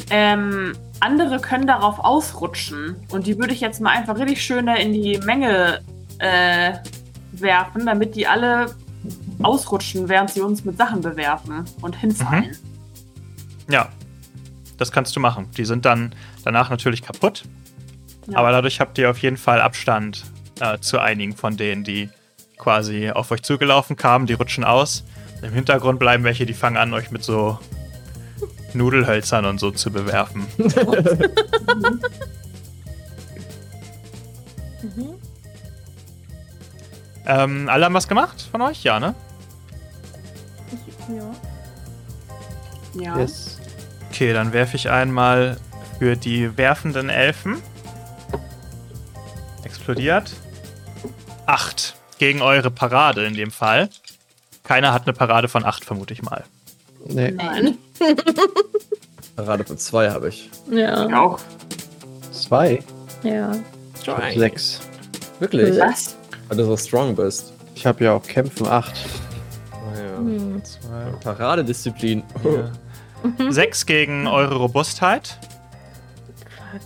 [0.10, 2.96] Ähm, andere können darauf ausrutschen.
[3.10, 5.82] Und die würde ich jetzt mal einfach richtig schön in die Menge
[6.19, 6.74] äh,
[7.32, 8.76] werfen, damit die alle
[9.41, 12.56] ausrutschen, während sie uns mit Sachen bewerfen und hinfallen.
[13.69, 13.89] Ja,
[14.77, 15.49] das kannst du machen.
[15.57, 17.43] Die sind dann danach natürlich kaputt.
[18.27, 18.38] Ja.
[18.38, 20.23] Aber dadurch habt ihr auf jeden Fall Abstand
[20.59, 22.09] äh, zu einigen von denen, die
[22.57, 24.25] quasi auf euch zugelaufen kamen.
[24.25, 25.03] Die rutschen aus.
[25.41, 27.59] Im Hintergrund bleiben welche, die fangen an, euch mit so
[28.73, 30.47] Nudelhölzern und so zu bewerfen.
[34.83, 35.13] Mhm.
[37.25, 38.83] Ähm, alle haben was gemacht von euch?
[38.83, 39.15] Ja, ne?
[40.71, 41.31] Ich, ja.
[43.01, 43.17] Ja.
[43.17, 43.52] Yes.
[44.13, 45.58] Okay, dann werfe ich einmal
[45.97, 47.58] für die werfenden Elfen.
[49.63, 50.32] Explodiert.
[51.47, 51.95] Acht.
[52.19, 53.89] Gegen eure Parade in dem Fall.
[54.62, 56.43] Keiner hat eine Parade von acht, vermute ich mal.
[57.08, 57.32] Nee.
[57.32, 57.80] Nein.
[59.36, 60.47] Parade von zwei habe ich.
[60.69, 61.08] Ja.
[61.08, 61.39] Ich auch.
[62.32, 62.84] Zwei.
[63.23, 63.54] Ja.
[64.36, 64.80] Sechs.
[65.39, 65.80] Wirklich?
[65.80, 66.15] Was?
[66.49, 67.52] Weil du so strong bist.
[67.73, 68.93] Ich habe ja auch Kämpfen acht.
[69.71, 70.17] Ah, ja.
[70.17, 70.62] Hm.
[71.23, 72.21] Paradedisziplin.
[73.49, 75.39] Sechs gegen eure Robustheit.
[76.71, 76.81] Fuck.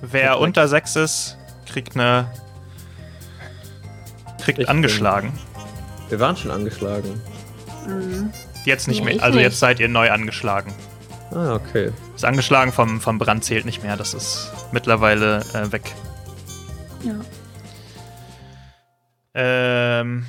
[0.00, 0.40] Wer Perfekt.
[0.42, 2.30] unter sechs ist, kriegt eine.
[4.42, 5.32] kriegt Ich angeschlagen.
[6.08, 7.20] Wir waren schon angeschlagen.
[7.86, 8.30] Mhm.
[8.64, 9.22] Jetzt nicht Nee, mehr.
[9.22, 9.44] Also nicht.
[9.44, 10.72] jetzt seid ihr neu angeschlagen.
[11.30, 11.90] Ah, okay.
[12.12, 13.96] Das Angeschlagen vom, vom Brand zählt nicht mehr.
[13.96, 15.92] Das ist mittlerweile äh, weg.
[17.02, 17.14] Ja.
[19.34, 20.26] Ähm,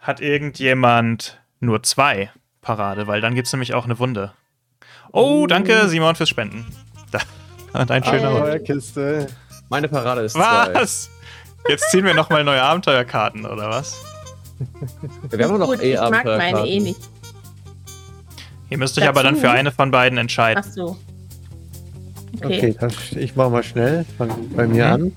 [0.00, 2.30] hat irgendjemand nur zwei
[2.64, 3.06] Parade?
[3.06, 4.32] Weil dann gibt es nämlich auch eine Wunde.
[5.12, 6.66] Oh, danke, Simon, fürs Spenden.
[7.12, 8.38] Da, dein schöner Hund.
[8.40, 9.26] Feuerkiste.
[9.68, 10.74] Meine Parade ist zwei.
[10.74, 11.10] Was?
[11.68, 14.00] Jetzt ziehen wir nochmal neue Abenteuerkarten, oder was?
[15.30, 17.00] Wir haben noch Gut, eh ich mag meine eh nicht.
[18.70, 20.62] Ihr müsst euch aber dann für eine von beiden Ach entscheiden.
[20.70, 20.96] so.
[22.42, 24.04] Okay, das, ich mache mal schnell.
[24.18, 24.92] Fang bei mir Mhm.
[24.92, 25.12] an.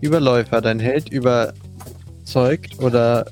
[0.00, 0.60] Überläufer.
[0.60, 3.26] Dein Held überzeugt oder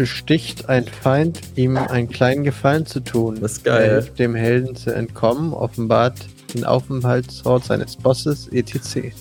[0.00, 3.38] besticht ein Feind, ihm einen kleinen Gefallen zu tun.
[3.38, 3.90] Das ist Er geil.
[3.90, 6.14] hilft dem Helden zu entkommen, offenbart
[6.54, 9.12] den Aufenthaltsort seines Bosses, etc.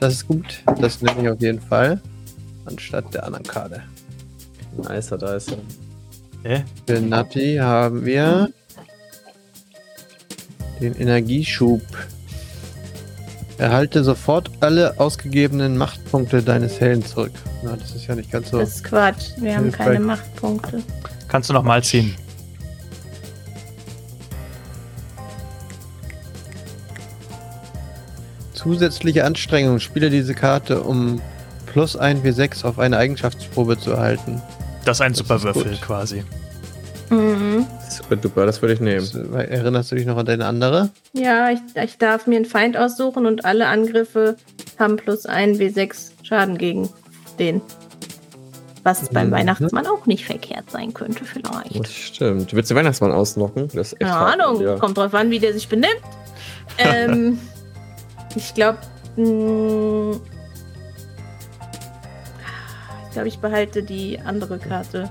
[0.00, 0.64] Das ist gut.
[0.80, 2.00] Das nehme ich auf jeden Fall.
[2.64, 3.84] Anstatt der anderen Karte.
[4.76, 5.52] Nicer, da ist
[6.42, 6.50] er.
[6.50, 6.62] Äh?
[6.88, 8.50] Für Natti haben wir
[10.80, 11.82] den Energieschub.
[13.60, 17.32] Erhalte sofort alle ausgegebenen Machtpunkte deines Helden zurück.
[17.62, 18.58] Na, das ist ja nicht ganz so.
[18.58, 19.32] Das ist Quatsch.
[19.36, 20.82] Wir haben keine Machtpunkte.
[21.28, 22.14] Kannst du noch mal ziehen.
[28.54, 29.78] Zusätzliche Anstrengung.
[29.80, 31.20] Spiele diese Karte, um
[31.66, 34.40] plus 1 W6 auf eine Eigenschaftsprobe zu erhalten.
[34.84, 35.80] Das ist ein Das super ist Würfel gut.
[35.82, 36.24] quasi.
[37.10, 37.66] Mhm.
[37.88, 39.34] Super duper, das würde ich nehmen.
[39.34, 40.90] Erinnerst du dich noch an deine andere?
[41.12, 44.36] Ja, ich, ich darf mir einen Feind aussuchen und alle Angriffe
[44.78, 46.88] haben plus ein W6 Schaden gegen
[47.38, 47.60] den.
[48.82, 49.32] Was beim Mhm.
[49.32, 51.78] Weihnachtsmann auch nicht verkehrt sein könnte, vielleicht.
[51.78, 52.50] Das stimmt.
[52.52, 53.68] Du willst den Weihnachtsmann ausnocken?
[53.74, 54.76] Das Keine hart Ahnung, dir.
[54.78, 56.00] kommt drauf an, wie der sich benimmt.
[56.78, 57.38] ähm,
[58.36, 58.78] ich glaube,
[59.16, 59.24] ich
[63.12, 65.10] glaube, ich behalte die andere Karte.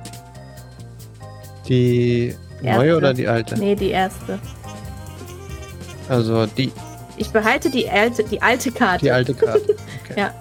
[1.69, 2.79] Die Erste.
[2.79, 3.58] neue oder die alte?
[3.58, 4.39] Nee, die erste.
[6.10, 6.71] Also die,
[7.17, 9.05] Ich behalte die alte, die alte Karte.
[9.05, 9.75] die alte Karte.
[10.10, 10.19] Okay.
[10.21, 10.34] Ja.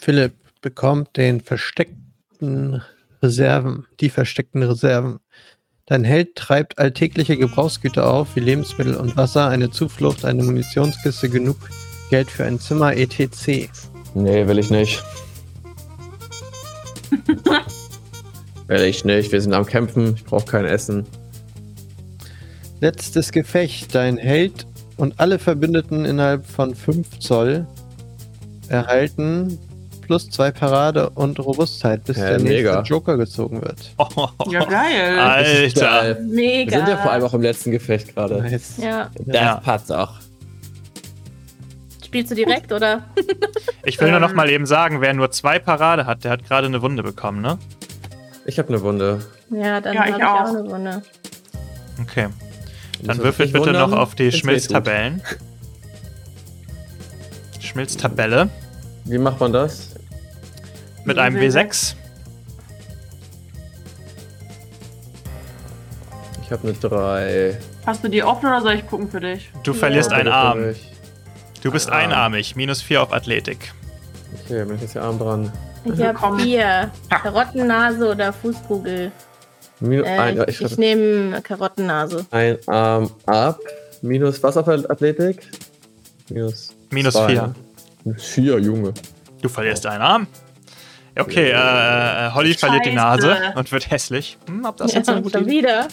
[0.00, 2.82] Philipp bekommt den versteckten
[3.22, 5.20] Reserven, die versteckten Reserven.
[5.86, 11.56] Dein Held treibt alltägliche Gebrauchsgüter auf, wie Lebensmittel und Wasser, eine Zuflucht, eine Munitionskiste, genug
[12.12, 13.70] Geld für ein Zimmer, etc.
[14.14, 15.02] Nee, will ich nicht.
[18.66, 19.32] will ich nicht.
[19.32, 20.14] Wir sind am Kämpfen.
[20.16, 21.06] Ich brauche kein Essen.
[22.80, 23.94] Letztes Gefecht.
[23.94, 24.66] Dein Held
[24.98, 27.66] und alle Verbündeten innerhalb von 5 Zoll
[28.68, 29.58] erhalten
[30.02, 32.82] plus 2 Parade und Robustheit, bis Ja, der nächste mega.
[32.82, 33.94] Joker gezogen wird.
[34.50, 35.18] Ja, geil.
[35.18, 35.80] Alter.
[35.80, 36.18] geil.
[36.20, 36.76] Wir Mega.
[36.76, 38.42] sind ja vor allem auch im letzten Gefecht gerade.
[38.42, 38.74] Nice.
[38.76, 39.08] Ja.
[39.24, 39.54] Das Ja.
[39.64, 40.12] passt auch.
[42.12, 43.04] Spielst du direkt, oder?
[43.84, 46.66] Ich will nur noch mal eben sagen, wer nur zwei Parade hat, der hat gerade
[46.66, 47.58] eine Wunde bekommen, ne?
[48.44, 49.20] Ich habe eine Wunde.
[49.50, 50.48] Ja, dann Ja, habe ich ich auch auch.
[50.48, 51.02] eine Wunde.
[52.02, 52.28] Okay.
[53.02, 53.90] Dann Muss würfelt ich bitte wundern?
[53.90, 55.22] noch auf die Schmilztabellen.
[57.60, 58.50] Schmilztabelle
[59.06, 59.94] Wie macht man das?
[61.06, 61.94] mit einem W6.
[66.44, 67.58] Ich habe eine 3.
[67.86, 69.50] Hast du die offen oder soll ich gucken für dich?
[69.64, 70.18] Du verlierst Ja.
[70.18, 70.74] einen Arm.
[71.62, 71.98] Du bist Arm.
[72.10, 72.56] einarmig.
[72.56, 73.72] Minus 4 auf Athletik.
[74.44, 75.52] Okay, bin ich jetzt hier Arm dran.
[75.84, 76.40] Ich habe Willkommen.
[76.40, 76.90] vier.
[77.10, 79.10] Karottennase oder Fußkugel.
[79.80, 82.24] Minus Äh, ein, ich ich ich nehme Karottennase.
[82.30, 83.58] ein Arm ab.
[84.00, 85.48] Minus was auf Athletik?
[86.28, 86.74] Minus.
[86.90, 87.26] Minus zwei.
[87.28, 87.54] vier.
[88.04, 88.94] Minus 4, Junge.
[89.40, 90.26] Du verlierst einen Arm.
[91.18, 93.26] Okay, äh, äh, Holly verliert die Scheiße.
[93.26, 94.38] Nase und wird hässlich.
[94.46, 95.88] Hm, ob das Ja, jetzt eine gute Idee wieder.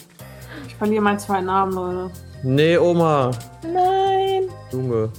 [0.66, 2.10] Ich verliere meinen zwei Namen, Leute.
[2.42, 3.32] Nee, Oma.
[3.62, 4.44] Nein.
[4.72, 5.10] Junge.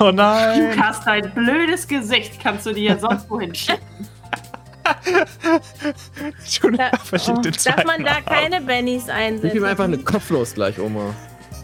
[0.00, 0.70] Oh nein.
[0.76, 4.06] Lukas, dein blödes Gesicht kannst du dir sonst wohin schicken.
[6.46, 9.56] Junior Da, oh, darf man da keine Bennys einsetzen?
[9.56, 11.14] ihm einfach eine kopflos gleich, Oma.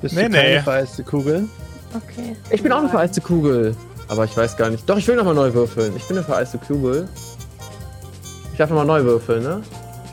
[0.03, 0.61] Bist Nee, du keine nee.
[0.61, 1.49] vereiste Kugel?
[1.95, 2.37] Okay.
[2.51, 3.75] Ich bin auch eine vereiste Kugel.
[4.09, 4.89] Aber ich weiß gar nicht.
[4.89, 5.95] Doch, ich will nochmal neu würfeln.
[5.97, 7.09] Ich bin eine vereiste Kugel.
[8.53, 9.63] Ich darf nochmal neu würfeln, ne?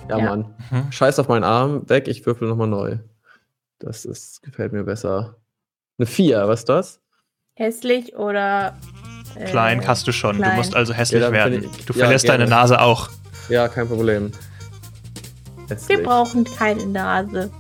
[0.10, 0.25] Ja, Ja.
[0.29, 0.53] Mann.
[0.69, 0.91] Mhm.
[0.91, 1.89] Scheiß auf meinen Arm.
[1.89, 2.97] Weg, ich würfel nochmal neu.
[3.79, 5.36] Das ist, gefällt mir besser.
[5.97, 6.99] Eine 4, was ist das?
[7.62, 8.76] Hässlich oder.
[9.36, 10.38] äh, Klein hast du schon.
[10.38, 10.56] Du klein.
[10.58, 11.63] musst also hässlich Ja, werden.
[11.63, 12.39] ich- Du ja, verlierst gerne.
[12.39, 13.10] deine Nase auch.
[13.50, 14.32] Ja, kein Problem.
[15.67, 16.02] Wir Hässlich.
[16.04, 17.52] brauchen keine Nase.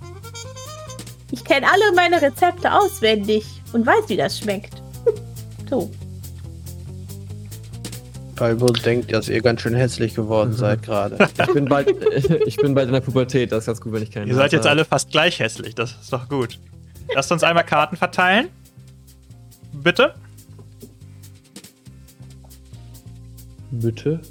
[1.29, 4.73] Ich kenne alle meine Rezepte auswendig und weiß, wie das schmeckt.
[5.69, 5.91] so.
[8.35, 11.17] Balbo denkt, dass ihr ganz schön hässlich geworden seid gerade.
[11.45, 11.89] Ich bin, bald,
[12.47, 13.51] ich bin bald in der Pubertät.
[13.51, 15.75] Das ist ganz gut, wenn ich keine Ihr seid jetzt alle fast gleich hässlich.
[15.75, 16.59] Das ist doch gut.
[17.13, 18.49] Lasst uns einmal Karten verteilen.
[19.83, 20.13] Bitte.
[23.71, 24.21] Bitte?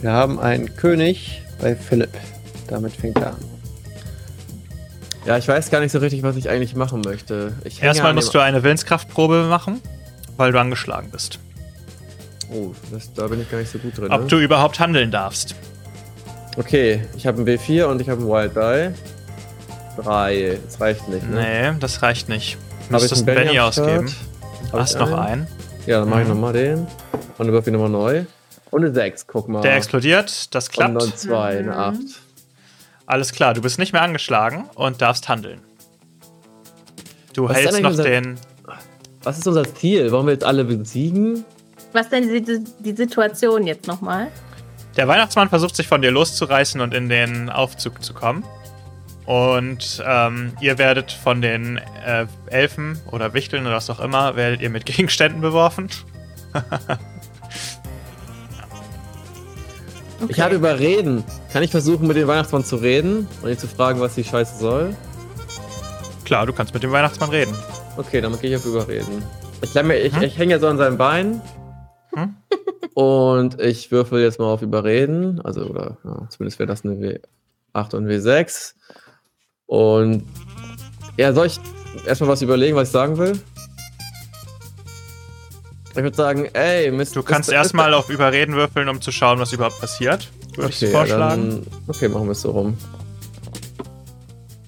[0.00, 2.10] Wir haben einen König bei Philipp.
[2.68, 3.44] Damit fängt er an.
[5.24, 7.54] Ja, ich weiß gar nicht so richtig, was ich eigentlich machen möchte.
[7.64, 9.80] Ich Erstmal musst du eine Willenskraftprobe machen,
[10.36, 11.38] weil du angeschlagen bist.
[12.52, 14.10] Oh, das, da bin ich gar nicht so gut drin.
[14.10, 14.26] Ob ne?
[14.26, 15.54] du überhaupt handeln darfst.
[16.56, 20.02] Okay, ich habe einen W4 und ich habe einen Wild Die.
[20.02, 20.58] Drei.
[20.64, 21.70] Das reicht nicht, ne?
[21.72, 22.58] Nee, das reicht nicht.
[22.88, 24.10] Du müsstest einen Benny ausgeben.
[24.72, 25.18] Hab Hast noch einen?
[25.18, 25.46] einen.
[25.86, 26.34] Ja, dann mache ich Mhm.
[26.34, 26.78] nochmal den.
[26.78, 26.88] Und
[27.38, 28.24] dann würfel ich nochmal neu.
[28.70, 29.62] Und eine 6, guck mal.
[29.62, 31.02] Der explodiert, das Und klappt.
[31.02, 31.76] dann 2, eine Mhm.
[31.76, 31.96] 8.
[33.06, 35.60] Alles klar, du bist nicht mehr angeschlagen und darfst handeln.
[37.34, 38.38] Du Was ist hältst noch unser- den.
[39.22, 40.10] Was ist unser Ziel?
[40.12, 41.44] Wollen wir jetzt alle besiegen?
[41.92, 44.28] Was denn die, die Situation jetzt nochmal?
[44.96, 48.44] Der Weihnachtsmann versucht sich von dir loszureißen und in den Aufzug zu kommen.
[49.26, 54.60] Und ähm, ihr werdet von den äh, Elfen oder Wichteln oder was auch immer, werdet
[54.60, 55.88] ihr mit Gegenständen beworfen.
[60.28, 61.24] Ich habe überreden.
[61.52, 64.58] Kann ich versuchen, mit dem Weihnachtsmann zu reden und ihn zu fragen, was die Scheiße
[64.58, 64.94] soll?
[66.24, 67.54] Klar, du kannst mit dem Weihnachtsmann reden.
[67.96, 69.22] Okay, dann gehe ich auf überreden.
[69.62, 70.22] Ich, ich, Hm?
[70.22, 71.40] ich hänge ja so an seinem Bein.
[72.14, 72.34] Hm?
[72.94, 75.40] Und ich würfel jetzt mal auf Überreden.
[75.42, 76.94] Also, oder ja, zumindest wäre das eine
[77.74, 78.74] W8 und W6.
[79.66, 80.24] Und
[81.16, 81.60] ja, soll ich
[82.06, 83.38] erstmal was überlegen, was ich sagen will?
[85.90, 87.16] Ich würde sagen, ey, Mist.
[87.16, 90.28] Du kannst erstmal auf Überreden würfeln, um zu schauen, was überhaupt passiert.
[90.56, 91.50] Würde ich okay, vorschlagen.
[91.50, 92.76] Ja, dann, okay, machen wir es so rum.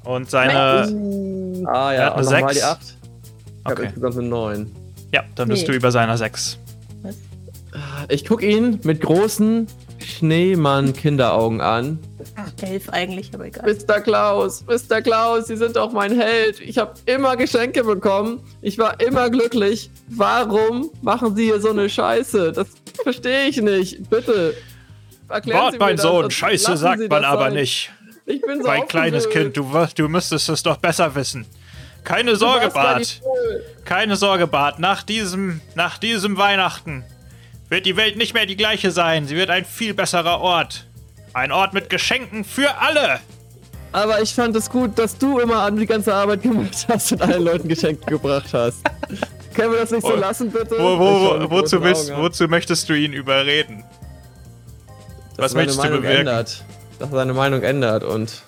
[0.05, 1.63] Und seine.
[1.67, 2.55] Ah Er ja, hat eine und nochmal sechs.
[2.55, 2.81] die 8.
[2.83, 3.85] Ich habe Okay.
[3.87, 4.77] insgesamt eine 9.
[5.13, 5.69] Ja, dann bist Nee.
[5.69, 6.59] du über seiner 6.
[8.09, 9.67] Ich gucke ihn mit großen
[9.99, 11.99] Schneemann-Kinderaugen an.
[12.63, 13.75] Elf eigentlich, aber egal.
[13.75, 14.01] Mr.
[14.01, 15.01] Klaus, Mr.
[15.03, 16.61] Klaus, Sie sind doch mein Held.
[16.61, 18.41] Ich habe immer Geschenke bekommen.
[18.61, 19.91] Ich war immer glücklich.
[20.09, 22.53] Warum machen Sie hier so eine Scheiße?
[22.53, 22.69] Das
[23.03, 24.09] verstehe ich nicht.
[24.11, 24.55] Bitte.
[25.29, 27.55] Erklären Wart, Sie mir mein das Sohn, Scheiße sagt man aber sein.
[27.55, 27.91] nicht.
[28.27, 29.29] Ich bin so Mein kleines.
[29.29, 31.47] Kind, du, wirst- du müsstest es doch besser wissen.
[32.05, 33.21] Keine Sorge, Bart.
[33.85, 34.79] Keine Sorge, Bart.
[34.79, 37.05] Nach diesem, nach diesem Weihnachten
[37.73, 39.27] wird die Welt nicht mehr die gleiche sein.
[39.27, 40.87] Sie wird ein viel besserer Ort.
[41.33, 43.19] Ein Ort mit Geschenken für alle.
[43.93, 47.23] Aber ich fand es gut, dass du immer an die ganze Arbeit gemacht hast und
[47.23, 48.83] allen Leuten Geschenke gebracht hast.
[49.55, 50.77] Können wir das nicht so Wo- lassen, bitte?
[50.79, 52.23] Wo, wo, mit wozu, an.
[52.23, 53.85] wozu möchtest du ihn überreden?
[55.37, 56.21] dass Was er seine möchtest du Meinung bewirken?
[56.27, 56.65] Ändert,
[56.99, 58.43] dass er seine Meinung ändert und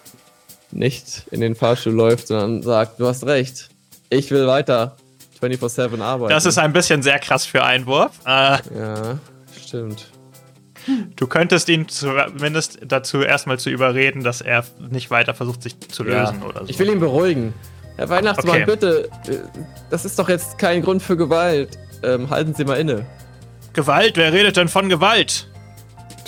[0.70, 3.68] nicht in den Fahrstuhl läuft, sondern sagt, du hast recht.
[4.10, 4.96] Ich will weiter
[5.44, 6.30] 24-7 arbeiten.
[6.30, 8.12] Das ist ein bisschen sehr krass für Einwurf.
[8.24, 8.28] Äh,
[8.76, 9.18] Ja,
[9.64, 10.06] stimmt.
[11.16, 16.02] du könntest ihn zumindest dazu erstmal zu überreden, dass er nicht weiter versucht, sich zu
[16.04, 16.46] lösen ja.
[16.48, 16.66] oder so.
[16.68, 17.54] Ich will ihn beruhigen.
[17.96, 18.64] Herr Weihnachtsmann, Okay.
[18.66, 19.08] bitte.
[19.28, 19.38] äh,
[19.90, 21.78] Das ist doch jetzt kein Grund für Gewalt.
[22.02, 23.06] Ähm, halten Sie mal inne.
[23.72, 24.16] Gewalt?
[24.16, 25.48] Wer redet denn von Gewalt?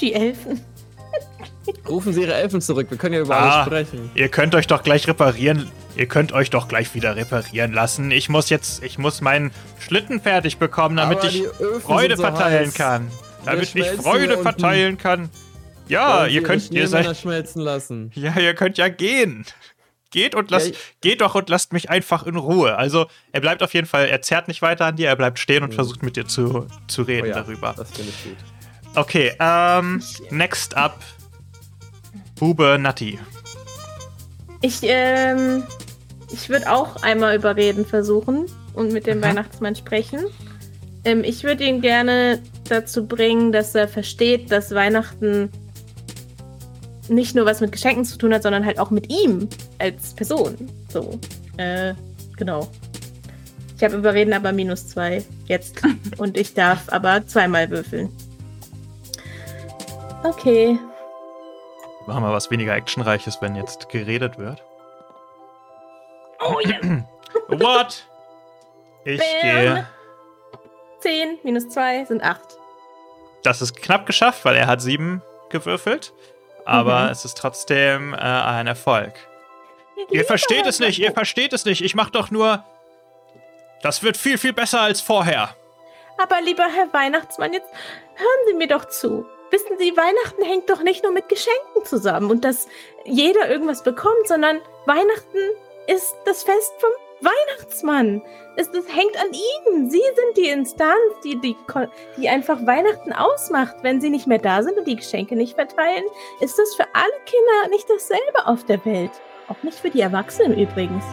[0.00, 0.60] Die Elfen.
[1.88, 2.86] Rufen Sie Ihre Elfen zurück.
[2.90, 3.62] Wir können ja über Ah.
[3.62, 4.10] alles sprechen.
[4.14, 5.70] Ihr könnt euch doch gleich reparieren.
[5.96, 8.10] Ihr könnt euch doch gleich wieder reparieren lassen.
[8.10, 11.42] Ich muss jetzt, ich muss meinen Schlitten fertig bekommen, damit Aber ich
[11.82, 12.74] Freude so verteilen heiß.
[12.74, 13.10] kann.
[13.44, 15.30] Damit ich Freude verteilen kann.
[15.88, 18.10] Ja, ihr könnt, ihr seid, schmelzen lassen.
[18.14, 19.44] ja, ihr könnt ja gehen.
[20.10, 22.76] Geht und lasst, Ja, geht doch und lasst mich einfach in Ruhe.
[22.76, 25.62] Also, er bleibt auf jeden Fall, er zerrt nicht weiter an dir, er bleibt stehen
[25.62, 27.74] und versucht mit dir zu, zu Oh reden ja, darüber.
[27.76, 28.36] Das finde ich gut.
[28.94, 30.98] Okay, ähm, next up.
[32.38, 33.18] Bube Natti.
[34.62, 35.62] Ich, ähm,
[36.32, 39.22] ich würde auch einmal überreden versuchen und mit dem Mhm.
[39.22, 40.20] Weihnachtsmann sprechen.
[41.04, 45.50] Ähm, ich würde ihn gerne dazu bringen, dass er versteht, dass Weihnachten
[47.08, 50.56] nicht nur was mit Geschenken zu tun hat, sondern halt auch mit ihm als Person.
[50.92, 51.18] So,
[51.58, 51.94] äh,
[52.36, 52.68] genau.
[53.76, 55.80] Ich habe überreden aber minus zwei jetzt.
[56.16, 58.08] und ich darf aber zweimal würfeln.
[60.24, 60.78] Okay.
[62.06, 64.62] Machen wir was weniger Actionreiches, wenn jetzt geredet wird.
[66.40, 66.76] Oh ja.
[67.48, 68.04] What?
[69.04, 69.40] Ich Bam.
[69.42, 69.86] gehe.
[71.00, 72.40] 10 minus 2 sind 8.
[73.42, 76.12] Das ist knapp geschafft, weil er hat sieben gewürfelt.
[76.64, 77.10] Aber Mhm.
[77.10, 79.12] es ist trotzdem äh, ein Erfolg.
[80.10, 81.80] Ihr versteht es nicht, ihr versteht es nicht.
[81.82, 82.64] Ich mach doch nur.
[83.82, 85.50] Das wird viel, viel besser als vorher.
[86.18, 87.68] Aber lieber Herr Weihnachtsmann, jetzt
[88.14, 89.26] hören Sie mir doch zu.
[89.50, 92.66] Wissen Sie, Weihnachten hängt doch nicht nur mit Geschenken zusammen und dass
[93.04, 95.38] jeder irgendwas bekommt, sondern Weihnachten
[95.86, 96.90] ist das Fest vom
[97.20, 98.22] Weihnachtsmann.
[98.56, 99.90] Es, es hängt an Ihnen.
[99.90, 101.56] Sie sind die Instanz, die, die,
[102.16, 103.76] die einfach Weihnachten ausmacht.
[103.82, 106.04] Wenn Sie nicht mehr da sind und die Geschenke nicht verteilen,
[106.40, 109.12] ist das für alle Kinder nicht dasselbe auf der Welt.
[109.48, 111.04] Auch nicht für die Erwachsenen übrigens.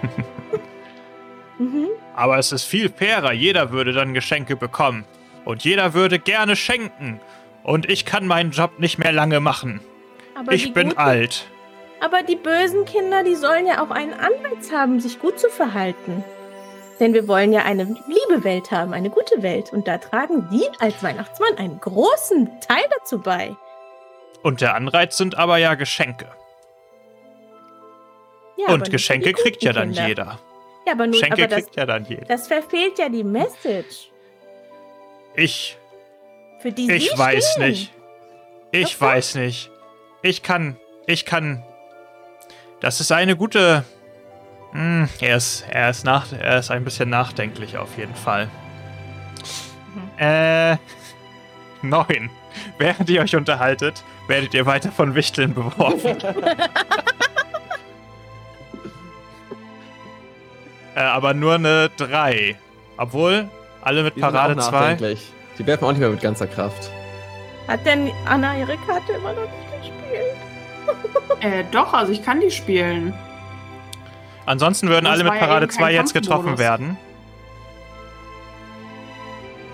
[1.58, 1.88] mhm.
[2.14, 3.32] Aber es ist viel fairer.
[3.32, 5.04] Jeder würde dann Geschenke bekommen.
[5.44, 7.20] Und jeder würde gerne schenken.
[7.64, 9.80] Und ich kann meinen Job nicht mehr lange machen.
[10.34, 11.46] Aber ich bin guten- alt.
[12.00, 16.24] Aber die bösen Kinder, die sollen ja auch einen Anreiz haben, sich gut zu verhalten.
[16.98, 19.72] Denn wir wollen ja eine liebe Welt haben, eine gute Welt.
[19.72, 23.54] Und da tragen die als Weihnachtsmann einen großen Teil dazu bei.
[24.42, 26.26] Und der Anreiz sind aber ja Geschenke.
[28.56, 30.08] Ja, Und Geschenke kriegt ja dann Kinder.
[30.08, 30.38] jeder.
[30.86, 32.24] Ja, aber nur, Geschenke aber das, kriegt ja dann jeder.
[32.26, 34.10] das verfehlt ja die Message.
[35.34, 35.78] Ich,
[36.62, 37.68] Für die ich Sie weiß stehen.
[37.68, 37.92] nicht.
[38.70, 39.00] Ich doch.
[39.00, 39.70] weiß nicht.
[40.22, 41.62] Ich kann, ich kann.
[42.80, 43.84] Das ist eine gute.
[44.70, 48.46] Hm, er ist, er ist nach, er ist ein bisschen nachdenklich auf jeden Fall.
[49.94, 50.10] Mhm.
[50.18, 50.76] Äh,
[51.82, 52.30] neun.
[52.78, 56.16] Während ihr euch unterhaltet, werdet ihr weiter von Wichteln beworfen.
[60.94, 62.56] äh, aber nur eine drei.
[62.96, 63.48] Obwohl,
[63.82, 65.16] alle mit Parade auch 2.
[65.58, 66.90] Die werfen auch nicht mehr mit ganzer Kraft.
[67.68, 70.36] Hat denn Anna ihre Karte immer noch nicht gespielt?
[71.40, 73.12] Äh, doch, also ich kann die spielen.
[74.46, 76.96] Ansonsten würden Das alle mit ja Parade eben 2 kein jetzt getroffen werden.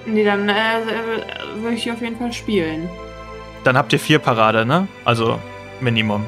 [0.07, 0.55] Nee, dann äh,
[1.57, 2.89] würde ich die auf jeden Fall spielen.
[3.64, 4.89] Dann habt ihr vier Parade, ne?
[5.05, 5.39] Also
[5.81, 6.24] Minimum.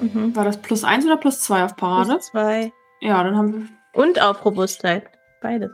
[0.00, 0.34] Mhm.
[0.34, 2.10] War das plus eins oder plus zwei auf Parade?
[2.10, 2.72] Plus zwei.
[3.00, 4.00] Ja, dann haben wir.
[4.00, 5.04] Und auf Robustheit.
[5.40, 5.70] Beides.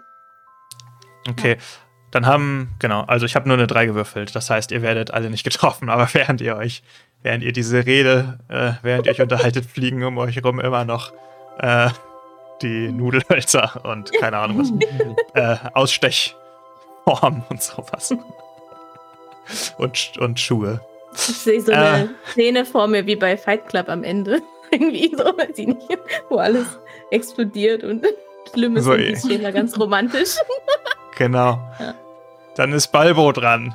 [1.29, 1.57] Okay.
[2.11, 4.35] Dann haben, genau, also ich habe nur eine 3 gewürfelt.
[4.35, 6.83] Das heißt, ihr werdet alle nicht getroffen, aber während ihr euch,
[7.23, 11.13] während ihr diese Rede, äh, während ihr euch unterhaltet, fliegen um euch rum immer noch
[11.59, 11.91] äh,
[12.63, 14.73] die Nudelhölzer und keine Ahnung was.
[15.35, 18.15] äh, Ausstechform und sowas.
[19.79, 20.81] und, und Schuhe.
[21.15, 24.41] Ich sehe so eine Szene vor mir wie bei Fight Club am Ende.
[24.71, 25.99] Irgendwie so, weiß ich nicht,
[26.29, 26.67] wo alles
[27.11, 28.07] explodiert und
[28.53, 29.13] schlimm ist So, und eh.
[29.13, 30.37] die stehen da ganz romantisch.
[31.19, 31.61] Genau.
[31.81, 31.95] Ja.
[32.55, 33.75] Dann ist Balbo dran.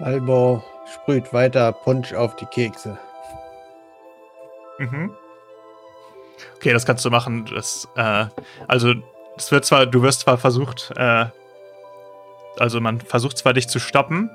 [0.00, 2.98] Albo sprüht weiter Punsch auf die Kekse.
[4.78, 5.14] Mhm.
[6.56, 7.46] Okay, das kannst du machen.
[7.54, 8.26] Das, äh,
[8.66, 8.94] also,
[9.36, 11.26] es wird zwar, du wirst zwar versucht, äh,
[12.58, 14.30] also man versucht zwar dich zu stoppen,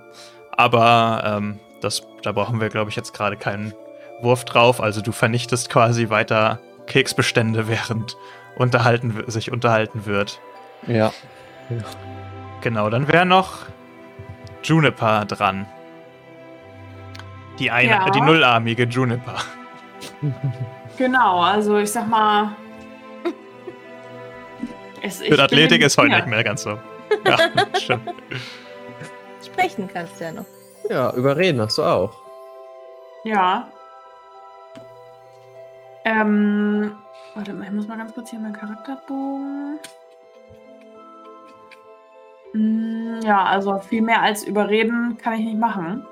[0.51, 3.73] aber ähm, das, da brauchen wir, glaube ich, jetzt gerade keinen
[4.21, 4.79] Wurf drauf.
[4.79, 8.15] Also du vernichtest quasi weiter Keksbestände, während
[8.55, 10.39] unterhalten, sich unterhalten wird.
[10.87, 11.11] Ja.
[12.61, 13.65] Genau, dann wäre noch
[14.63, 15.67] Juniper dran.
[17.59, 18.09] Die eine, Ja.
[18.09, 19.35] die nullarmige Juniper.
[20.97, 22.55] Genau, also ich sag mal.
[25.01, 26.17] Es, ich Für Athletik ist heute ja.
[26.17, 26.77] nicht mehr ganz so.
[27.25, 27.37] Ja,
[27.79, 28.09] stimmt.
[29.45, 30.45] Sprechen kannst du ja noch.
[30.89, 32.13] Ja, überreden hast du auch.
[33.23, 33.69] Ja.
[36.05, 36.97] Ähm,
[37.35, 39.79] warte mal, ich muss mal ganz kurz hier meinen Charakterbogen.
[42.53, 46.05] Mm, Ja, also viel mehr als überreden kann ich nicht machen.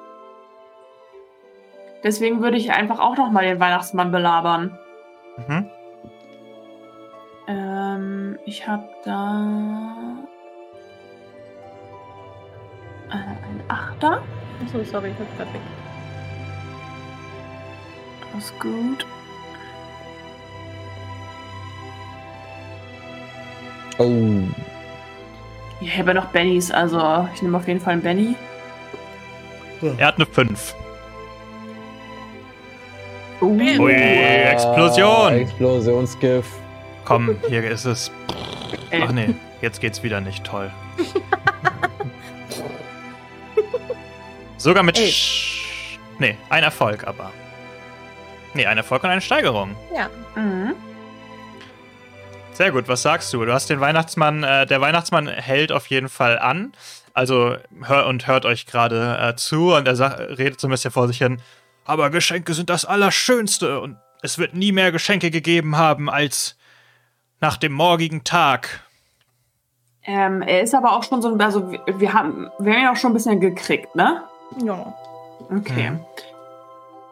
[2.04, 4.78] Deswegen würde ich einfach auch noch mal den Weihnachtsmann belabern.
[5.38, 5.70] Mhm.
[7.48, 10.18] Ähm, ich habe da
[13.10, 14.22] äh, ein Achter.
[14.64, 15.62] Achso, sorry, ich hab grad weg.
[18.34, 19.06] Das ist gut.
[23.98, 24.44] Oh.
[25.80, 28.36] Ich habe ja noch Bennys, also ich nehme auf jeden Fall einen Benny.
[29.97, 30.75] Er hat eine 5.
[33.39, 35.34] Uh, Ui, Explosion!
[35.34, 36.49] Explosionsgift.
[37.05, 38.11] Komm, hier ist es.
[38.89, 39.05] Elf.
[39.07, 40.43] Ach nee, jetzt geht's wieder nicht.
[40.43, 40.71] Toll.
[44.57, 44.97] Sogar mit.
[44.97, 47.32] Sch nee, ein Erfolg aber.
[48.55, 49.75] Nee, ein Erfolg und eine Steigerung.
[49.95, 50.09] Ja.
[50.36, 50.73] Mhm.
[52.58, 53.45] Sehr gut, was sagst du?
[53.45, 56.72] Du hast den Weihnachtsmann, äh, der Weihnachtsmann hält auf jeden Fall an.
[57.14, 61.08] Also hör und hört euch gerade äh, zu und er redet so ein bisschen vor
[61.08, 61.39] sich hin.
[61.86, 66.58] Aber Geschenke sind das Allerschönste und es wird nie mehr Geschenke gegeben haben als
[67.41, 68.82] nach dem morgigen Tag.
[70.03, 72.95] Ähm, er ist aber auch schon so, also wir, wir haben, wir haben ihn auch
[72.95, 74.24] schon ein bisschen gekriegt, ne?
[74.66, 74.95] Ja.
[75.55, 75.91] Okay.
[75.91, 75.99] Mhm.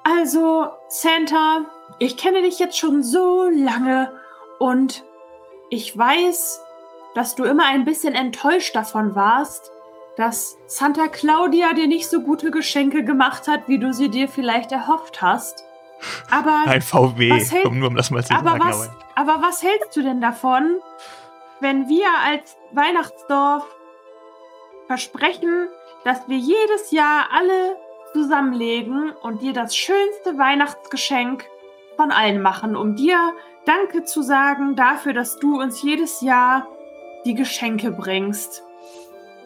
[0.04, 1.66] Also, Santa,
[2.00, 4.12] ich kenne dich jetzt schon so lange
[4.58, 5.04] und
[5.76, 6.62] ich weiß,
[7.14, 9.72] dass du immer ein bisschen enttäuscht davon warst,
[10.18, 14.72] dass Santa Claudia dir nicht so gute Geschenke gemacht hat, wie du sie dir vielleicht
[14.72, 15.64] erhofft hast.
[16.32, 18.64] Aber, Ein VW, Was hält- um nur um das mal zu aber, sagen.
[18.64, 20.78] was, aber was hältst du denn davon,
[21.60, 23.66] wenn wir als Weihnachtsdorf
[24.88, 25.68] versprechen,
[26.04, 27.76] dass wir jedes Jahr alle
[28.14, 31.46] zusammenlegen und dir das schönste Weihnachtsgeschenk
[31.98, 33.34] von allen machen, um dir
[33.66, 36.68] Danke zu sagen dafür, dass du uns jedes Jahr
[37.26, 38.64] die Geschenke bringst.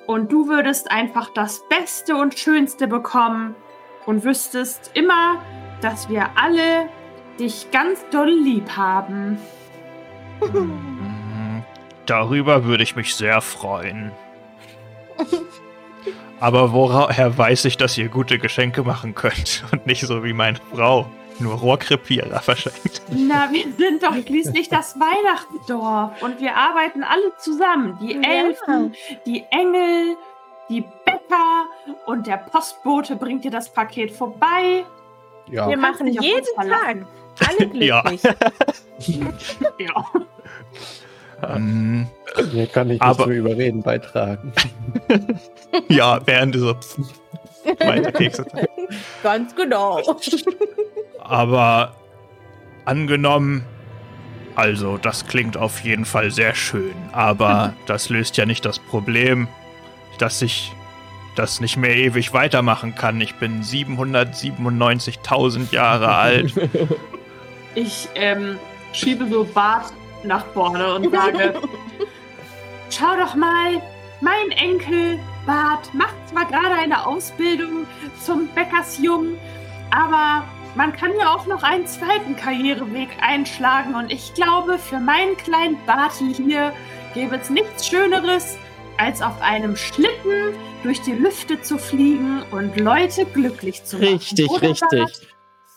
[0.07, 3.55] Und du würdest einfach das Beste und Schönste bekommen
[4.05, 5.41] und wüsstest immer,
[5.81, 6.89] dass wir alle
[7.39, 9.37] dich ganz doll lieb haben.
[10.41, 11.61] Mm,
[12.05, 14.11] Darüber würde ich mich sehr freuen.
[16.39, 20.57] Aber woher weiß ich, dass ihr gute Geschenke machen könnt und nicht so wie meine
[20.73, 21.05] Frau?
[21.39, 23.01] Nur Rohrkrepierer verschenkt.
[23.11, 27.97] Na, wir sind doch schließlich das Weihnachtsdorf und wir arbeiten alle zusammen.
[28.01, 28.21] Die Ja.
[28.21, 28.93] Elfen,
[29.25, 30.15] die Engel,
[30.69, 31.65] die Bäcker
[32.05, 34.85] und der Postbote bringt dir das Paket vorbei.
[35.49, 35.67] Ja.
[35.67, 36.45] Wir machen jeden.
[36.55, 36.67] Tag
[37.37, 38.01] alle Ja.
[38.01, 38.21] glücklich.
[39.79, 40.05] Ja.
[41.55, 42.07] Ähm,
[42.51, 44.51] Hier kann ich Aber- nicht zum Überreden beitragen.
[45.87, 46.75] ja, während dieser
[47.79, 48.45] weiter Kekse.
[49.23, 50.01] Ganz genau.
[51.29, 51.95] Aber
[52.85, 53.63] angenommen,
[54.55, 59.47] also das klingt auf jeden Fall sehr schön, aber das löst ja nicht das Problem,
[60.17, 60.73] dass ich
[61.35, 63.21] das nicht mehr ewig weitermachen kann.
[63.21, 66.51] Ich bin 797.000 Jahre alt.
[67.75, 68.57] Ich ähm,
[68.91, 71.53] schiebe so Bart nach vorne und sage:
[72.89, 73.79] Schau doch mal,
[74.19, 77.85] mein Enkel Bart macht zwar gerade eine Ausbildung
[78.19, 79.37] zum Bäckersjungen,
[79.91, 80.43] aber
[80.75, 85.77] man kann ja auch noch einen zweiten Karriereweg einschlagen und ich glaube, für meinen kleinen
[85.85, 86.73] Barty hier
[87.13, 88.57] gäbe es nichts Schöneres,
[88.97, 90.53] als auf einem Schlitten
[90.83, 94.09] durch die Lüfte zu fliegen und Leute glücklich zu machen.
[94.09, 94.99] Richtig, Oder, richtig.
[94.99, 95.21] Bart?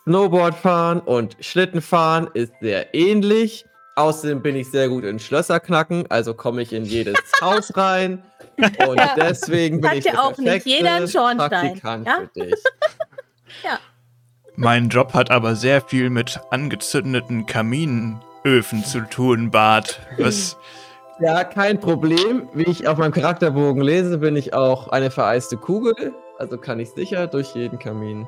[0.04, 3.64] Snowboard fahren und Schlitten fahren ist sehr ähnlich.
[3.94, 8.24] Außerdem bin ich sehr gut in Schlösser knacken, also komme ich in jedes Haus rein.
[8.86, 9.14] Und Ja.
[9.16, 12.16] deswegen bin Hat ich ja auch nicht jeder Schornstein, Praktikant ja?
[12.34, 12.54] für dich.
[14.56, 20.00] Mein Job hat aber sehr viel mit angezündeten Kaminöfen zu tun, Bart.
[20.18, 20.56] Was
[21.20, 22.48] Ja, kein Problem.
[22.52, 26.12] Wie ich auf meinem Charakterbogen lese, bin ich auch eine vereiste Kugel.
[26.38, 28.26] Also kann ich sicher durch jeden Kamin.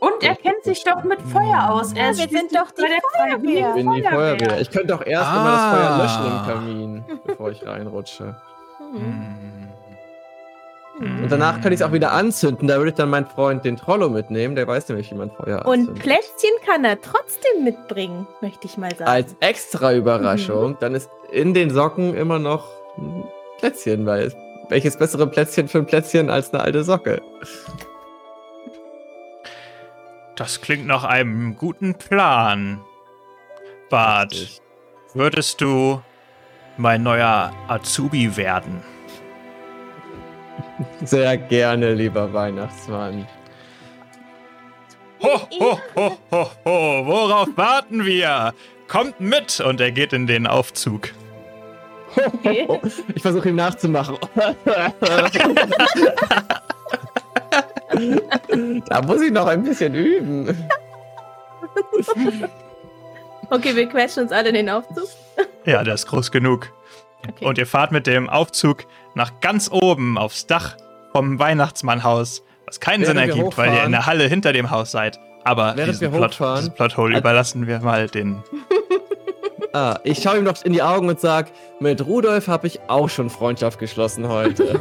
[0.00, 1.92] Und er kennt sich doch mit Feuer aus.
[1.92, 3.68] Er Ja, wir sind doch die Feuerwehr.
[3.68, 4.60] Ich bin die Feuerwehr.
[4.60, 5.70] Ich könnte auch erst immer das Ah.
[5.76, 8.36] Feuer löschen im Kamin, bevor ich reinrutsche.
[8.92, 9.68] Mhm.
[10.98, 12.68] Und danach kann ich es auch wieder anzünden.
[12.68, 14.54] Da würde ich dann meinen Freund, den Trollo, mitnehmen.
[14.54, 16.02] Der weiß nämlich, wie man Feuer Und anzündet.
[16.02, 19.10] Plätzchen kann er trotzdem mitbringen, möchte ich mal sagen.
[19.10, 22.68] Als extra Überraschung, dann ist in den Socken immer noch
[22.98, 23.24] ein
[23.58, 24.32] Plätzchen, weil
[24.68, 27.22] welches bessere Plätzchen für ein Plätzchen als eine alte Socke?
[30.36, 32.80] Das klingt nach einem guten Plan.
[33.90, 34.60] Bart,
[35.14, 36.02] würdest du
[36.76, 38.82] mein neuer Azubi werden?
[41.04, 43.26] Sehr gerne, lieber Weihnachtsmann.
[45.22, 48.54] Ho, ho, ho, ho, ho, worauf warten wir?
[48.88, 49.60] Kommt mit!
[49.60, 51.10] Und er geht in den Aufzug.
[52.16, 52.68] Okay.
[53.14, 54.18] Ich versuche ihm nachzumachen.
[58.88, 60.48] da muss ich noch ein bisschen üben.
[63.50, 65.08] okay, wir quetschen uns alle in den Aufzug.
[65.64, 66.70] Ja, der ist groß genug.
[67.28, 67.44] Okay.
[67.44, 68.84] Und ihr fahrt mit dem Aufzug
[69.14, 70.76] nach ganz oben aufs Dach
[71.12, 74.90] vom Weihnachtsmannhaus, was keinen Während Sinn ergibt, weil ihr in der Halle hinter dem Haus
[74.90, 75.18] seid.
[75.44, 78.42] Aber diesen wir Plot, diesen Plothole Also- überlassen wir mal den.
[79.74, 81.50] Ah, ich schaue ihm noch in die Augen und sage,
[81.80, 84.78] mit Rudolf habe ich auch schon Freundschaft geschlossen heute.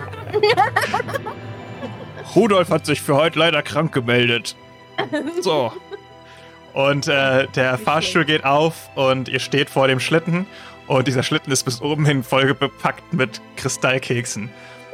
[2.35, 4.55] Rudolf hat sich für heute leider krank gemeldet.
[5.41, 5.71] So.
[6.73, 10.45] Und äh, der Fahrstuhl geht auf und ihr steht vor dem Schlitten.
[10.87, 14.49] Und dieser Schlitten ist bis oben hin voll bepackt mit Kristallkeksen.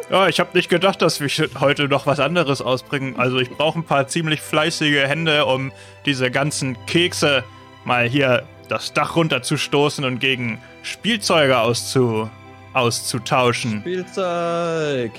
[0.10, 1.28] Ja, ich habe nicht gedacht, dass wir
[1.60, 3.16] heute noch was anderes ausbringen.
[3.18, 5.72] Also ich brauche ein paar ziemlich fleißige Hände, um
[6.06, 7.44] diese ganzen Kekse
[7.84, 12.30] mal hier das Dach runterzustoßen und gegen Spielzeuge auszu
[12.74, 13.80] auszutauschen.
[13.82, 15.12] Spielzeug.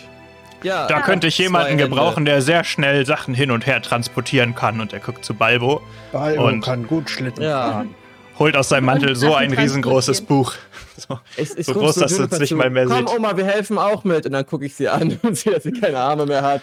[0.63, 0.87] Ja.
[0.87, 4.81] Da könnte ich jemanden gebrauchen, der sehr schnell Sachen hin und her transportieren kann.
[4.81, 5.83] Und er guckt zu Balbo,
[6.13, 7.71] Balbo Und- kann gut Schlitten Ja.
[7.73, 7.95] fahren.
[8.39, 10.55] holt aus seinem Mantel so ein riesengroßes Buch.
[10.99, 11.21] So.
[11.37, 13.17] Es ist So groß, dass Juniper es nicht mal mehr Komm, sieht.
[13.17, 14.27] Oma, wir helfen auch mit.
[14.27, 16.63] Und dann gucke ich sie an und sehe, dass sie keine Arme mehr hat.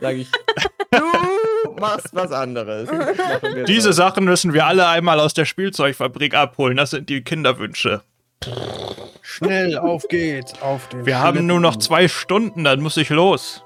[0.00, 0.28] Sage ich,
[0.90, 2.88] du machst was anderes.
[3.66, 3.92] Diese so.
[3.92, 6.76] Sachen müssen wir alle einmal aus der Spielzeugfabrik abholen.
[6.76, 8.02] Das sind die Kinderwünsche.
[9.22, 13.62] Schnell, auf geht's, auf den Wir haben nur noch zwei Stunden, dann muss ich los.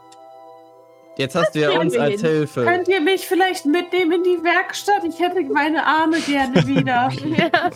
[1.20, 2.30] Jetzt hast du ja uns wir als hin.
[2.30, 2.64] Hilfe.
[2.64, 5.04] Könnt ihr mich vielleicht mitnehmen in die Werkstatt?
[5.06, 7.10] Ich hätte meine Arme gerne wieder.
[7.20, 7.70] Ja.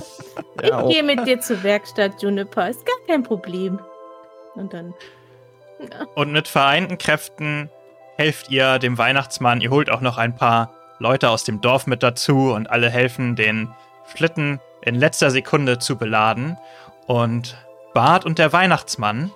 [0.63, 2.69] Ich Ja, gehe mit dir zur Werkstatt, Juniper.
[2.71, 3.79] Ist gar kein Problem.
[4.55, 4.95] Und dann.
[6.15, 7.71] Und mit vereinten Kräften
[8.17, 9.61] helft ihr dem Weihnachtsmann.
[9.61, 13.37] Ihr holt auch noch ein paar Leute aus dem Dorf mit dazu und alle helfen,
[13.37, 13.69] den
[14.15, 16.57] Schlitten in letzter Sekunde zu beladen.
[17.07, 17.57] Und
[17.93, 19.33] Bart und der Weihnachtsmann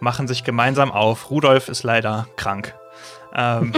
[0.00, 1.30] machen sich gemeinsam auf.
[1.30, 2.74] Rudolf ist leider krank.
[3.38, 3.72] Ähm,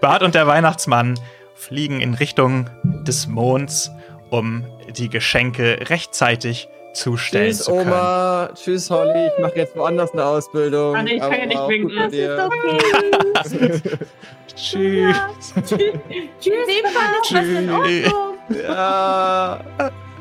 [0.00, 1.18] Bart und der Weihnachtsmann
[1.54, 3.90] fliegen in Richtung des Monds,
[4.30, 4.64] um
[4.96, 7.88] die Geschenke rechtzeitig zustellen Tschüss, zu können.
[7.88, 8.50] Oma.
[8.54, 9.28] Tschüss, Holly.
[9.28, 10.96] Ich mache jetzt woanders eine Ausbildung.
[10.96, 11.96] Ah, nee, ich kann ja nicht winken.
[13.34, 13.98] Das ist okay.
[14.56, 15.16] Tschüss.
[15.56, 15.72] Ist
[17.32, 18.38] das in Ordnung.
[18.66, 19.60] Ja.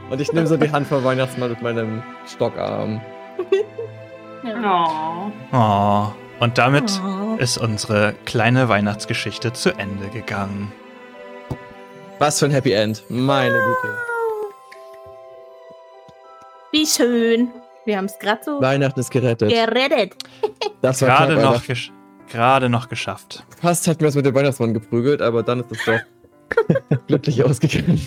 [0.09, 3.01] Und ich nehme so die Hand vom Weihnachtsmann mit meinem Stockarm.
[4.43, 5.31] Oh.
[5.51, 6.07] Oh.
[6.41, 7.35] Und damit Oh.
[7.37, 10.71] ist unsere kleine Weihnachtsgeschichte zu Ende gegangen.
[12.19, 13.03] Was für ein Happy End.
[13.09, 13.97] Meine Güte.
[16.71, 17.49] Wie schön.
[17.85, 19.49] Wir haben es gerade so Weihnachten ist gerettet.
[19.51, 20.15] gerettet.
[20.81, 21.91] Das war Gerade noch, gesch
[22.27, 23.43] gerade noch geschafft.
[23.61, 28.01] Fast hätten wir es mit dem Weihnachtsmann geprügelt, aber dann ist es doch glücklich ausgegangen.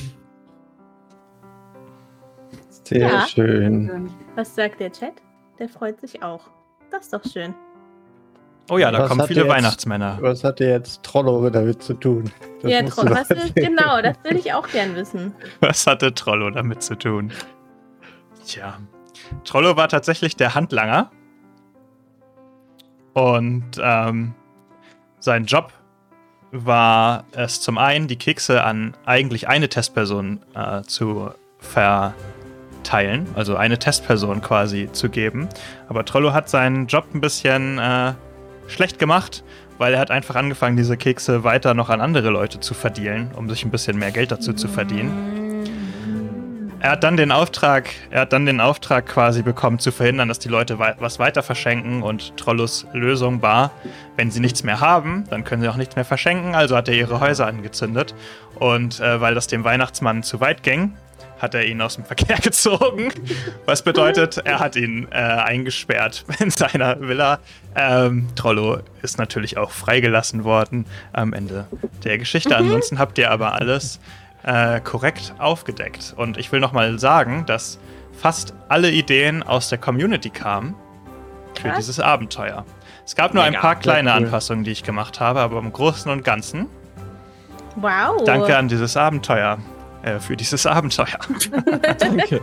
[2.83, 3.27] Sehr Ja.
[3.29, 4.11] schön.
[4.35, 5.13] Was sagt der Chat?
[5.61, 6.41] Der freut sich auch.
[6.91, 7.55] Das ist doch schön.
[8.71, 10.19] Oh ja, da Was kommen viele der jetzt- Weihnachtsmänner.
[10.21, 12.31] Was hat dir jetzt Trollo damit zu tun?
[12.63, 13.77] Das ja, musst Tro- du doch was ist, erzählen.
[13.77, 15.35] genau, das will ich auch gern wissen.
[15.61, 17.31] Was hatte Trollo damit zu tun?
[18.47, 18.79] Tja,
[19.45, 21.11] Trollo war tatsächlich der Handlanger.
[23.13, 24.35] Und ähm,
[25.21, 25.73] sein Job
[26.51, 33.79] war es zum einen, die Kekse an eigentlich eine Testperson äh, zu verteilen, also eine
[33.79, 35.49] Testperson quasi zu geben.
[35.89, 38.15] Aber Trollo hat seinen Job ein bisschen äh,
[38.67, 39.45] schlecht gemacht,
[39.79, 43.49] weil er hat einfach angefangen, diese Kekse weiter noch an andere Leute zu verdienen, um
[43.49, 45.45] sich ein bisschen mehr Geld dazu zu verdienen.
[46.85, 50.39] Er hat dann den Auftrag, er hat dann den Auftrag quasi bekommen, zu verhindern, dass
[50.39, 53.71] die Leute was weiter verschenken und Trollos Lösung war,
[54.17, 56.95] wenn sie nichts mehr haben, dann können sie auch nichts mehr verschenken, also hat er
[56.95, 58.15] ihre Häuser angezündet
[58.57, 60.93] und äh, weil das dem Weihnachtsmann zu weit ging,
[61.39, 63.13] hat er ihn aus dem Verkehr gezogen,
[63.67, 67.39] was bedeutet, er hat ihn äh, eingesperrt in seiner Villa.
[67.77, 71.67] Ähm, Trollo ist natürlich auch freigelassen worden am Ende
[72.05, 72.57] der Geschichte.
[72.57, 74.01] Ansonsten habt ihr aber alles
[74.45, 76.15] äh, korrekt aufgedeckt.
[76.17, 77.79] Und ich will nochmal sagen, dass
[78.13, 80.75] fast alle Ideen aus der Community kamen
[81.55, 81.77] für Krass.
[81.79, 82.65] dieses Abenteuer.
[83.05, 84.17] Es gab nur ein Mega, paar kleine cool.
[84.17, 86.69] Anpassungen, die ich gemacht habe, aber im Großen und Ganzen
[87.77, 88.23] Wow.
[88.25, 89.59] danke an dieses Abenteuer.
[90.05, 91.07] Äh, für dieses Abenteuer.
[91.99, 92.41] Danke.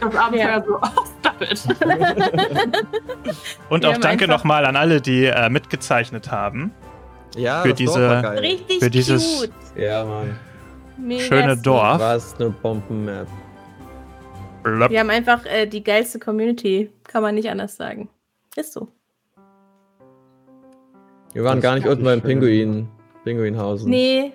[0.00, 0.62] Das Abenteuer Ja.
[0.64, 1.64] so, oh, stop it.
[3.70, 6.72] Und Wir auch danke nochmal an alle, die äh, mitgezeichnet haben.
[7.36, 8.38] Ja, Für diese- war geil.
[8.40, 9.52] Richtig für dieses- cute.
[9.76, 10.38] Ja, Mann.
[10.98, 11.56] Mega Schöne.
[11.56, 12.00] Dorf.
[12.00, 13.28] Was eine Bomben-Map.
[14.90, 16.90] Wir haben einfach äh, die geilste Community.
[17.04, 18.10] Kann man nicht anders sagen.
[18.56, 18.88] Ist so.
[21.32, 22.20] Wir waren Das gar nicht unten beim.
[22.20, 22.88] Pinguin.
[23.24, 23.88] Pinguinhausen.
[23.88, 24.32] Nee,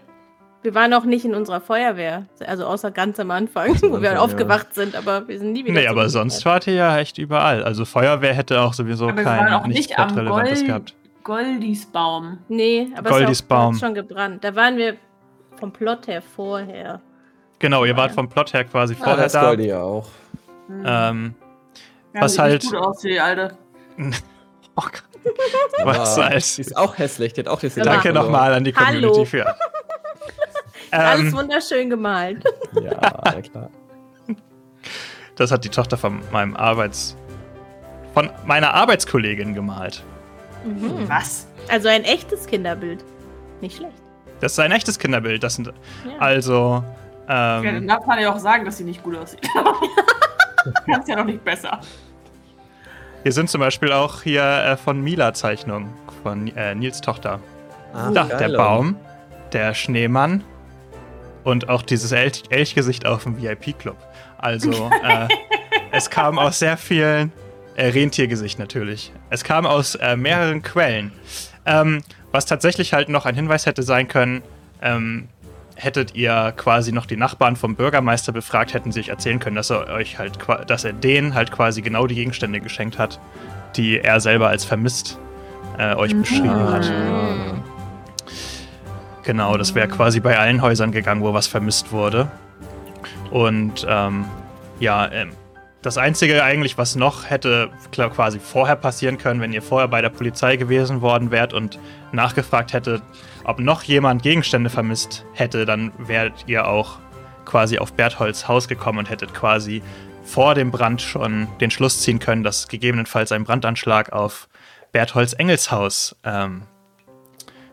[0.65, 2.25] wir waren auch nicht in unserer Feuerwehr.
[2.45, 5.87] Also außer ganz am Anfang, wo wir aufgewacht sind, aber wir sind nie wieder Nee,
[5.87, 7.63] aber sonst wart ihr ja echt überall.
[7.63, 10.93] Also Feuerwehr hätte auch sowieso Aber waren auch kein nicht nichts am Relevantes Gold- gehabt.
[11.23, 12.39] Goldisbaum.
[12.49, 14.43] Nee, aber Goldis es hat's schon gebrannt.
[14.43, 14.95] Da waren wir
[15.59, 17.01] vom Plot her vorher.
[17.59, 19.45] Genau, ihr wart vom Plot her quasi vorher das da.
[19.45, 20.07] Goldi ja auch.
[20.67, 20.83] Hm.
[20.85, 21.35] Ähm,
[22.13, 23.57] Ja, was halt- Nicht gut aus, die Alte.
[23.97, 25.03] oh Gott.
[25.83, 27.33] Was als- Die ist auch hässlich.
[27.33, 29.07] Die hat auch diese Danke nochmal an die Hallo.
[29.11, 29.55] Community für.
[30.99, 32.43] Alles ähm, wunderschön gemalt.
[32.81, 33.69] Ja, klar.
[35.35, 37.15] das hat die Tochter von meinem Arbeits.
[38.13, 40.03] von meiner Arbeitskollegin gemalt.
[40.65, 41.07] Mhm.
[41.09, 41.47] Was?
[41.69, 43.03] Also ein echtes Kinderbild.
[43.61, 43.95] Nicht schlecht.
[44.39, 45.43] Das ist ein echtes Kinderbild.
[45.43, 45.73] Das sind Ja.
[46.19, 46.83] also.
[47.27, 49.41] Ja, dann Ähm, darf man ja auch sagen, dass sie nicht gut aussieht.
[50.85, 51.79] Kannst ja noch nicht besser.
[53.23, 55.89] hier sind zum Beispiel auch hier äh, von Mila Zeichnungen
[56.23, 57.39] von äh, Nils Tochter.
[57.93, 58.49] Ah, Da, der.
[58.57, 58.95] Baum,
[59.53, 60.43] der Schneemann
[61.45, 63.95] und auch dieses Elch Elchgesicht auf dem VIP-Club.
[64.37, 65.27] Also, äh,
[65.91, 67.31] es kam aus sehr vielen.
[67.75, 69.11] Äh, Rentiergesicht natürlich.
[69.29, 71.11] Es kam aus äh, mehreren Quellen.
[71.65, 74.43] Ähm, was tatsächlich halt noch ein Hinweis hätte sein können,
[74.81, 75.27] ähm,
[75.75, 79.69] hättet ihr quasi noch die Nachbarn vom Bürgermeister befragt, hätten sie euch erzählen können, dass
[79.69, 80.37] er euch halt,
[80.67, 83.19] dass er denen halt quasi genau die Gegenstände geschenkt hat,
[83.75, 85.19] die er selber als vermisst
[85.77, 86.91] äh, euch beschrieben hat.
[89.25, 92.31] Genau, das wäre quasi bei allen Häusern gegangen, wo was vermisst wurde.
[93.31, 94.25] Und ähm,
[94.79, 95.31] ja, ähm,
[95.81, 100.01] das Einzige eigentlich, was noch hätte klar, quasi vorher passieren können, wenn ihr vorher bei
[100.01, 101.79] der Polizei gewesen worden wärt und
[102.11, 103.01] nachgefragt hättet,
[103.43, 106.99] ob noch jemand Gegenstände vermisst hätte, dann wärt ihr auch
[107.45, 109.81] quasi auf Bertholds Haus gekommen und hättet quasi
[110.23, 114.49] vor dem Brand schon den Schluss ziehen können, dass gegebenenfalls ein Brandanschlag auf
[114.91, 116.63] Bertholds Engelshaus ähm,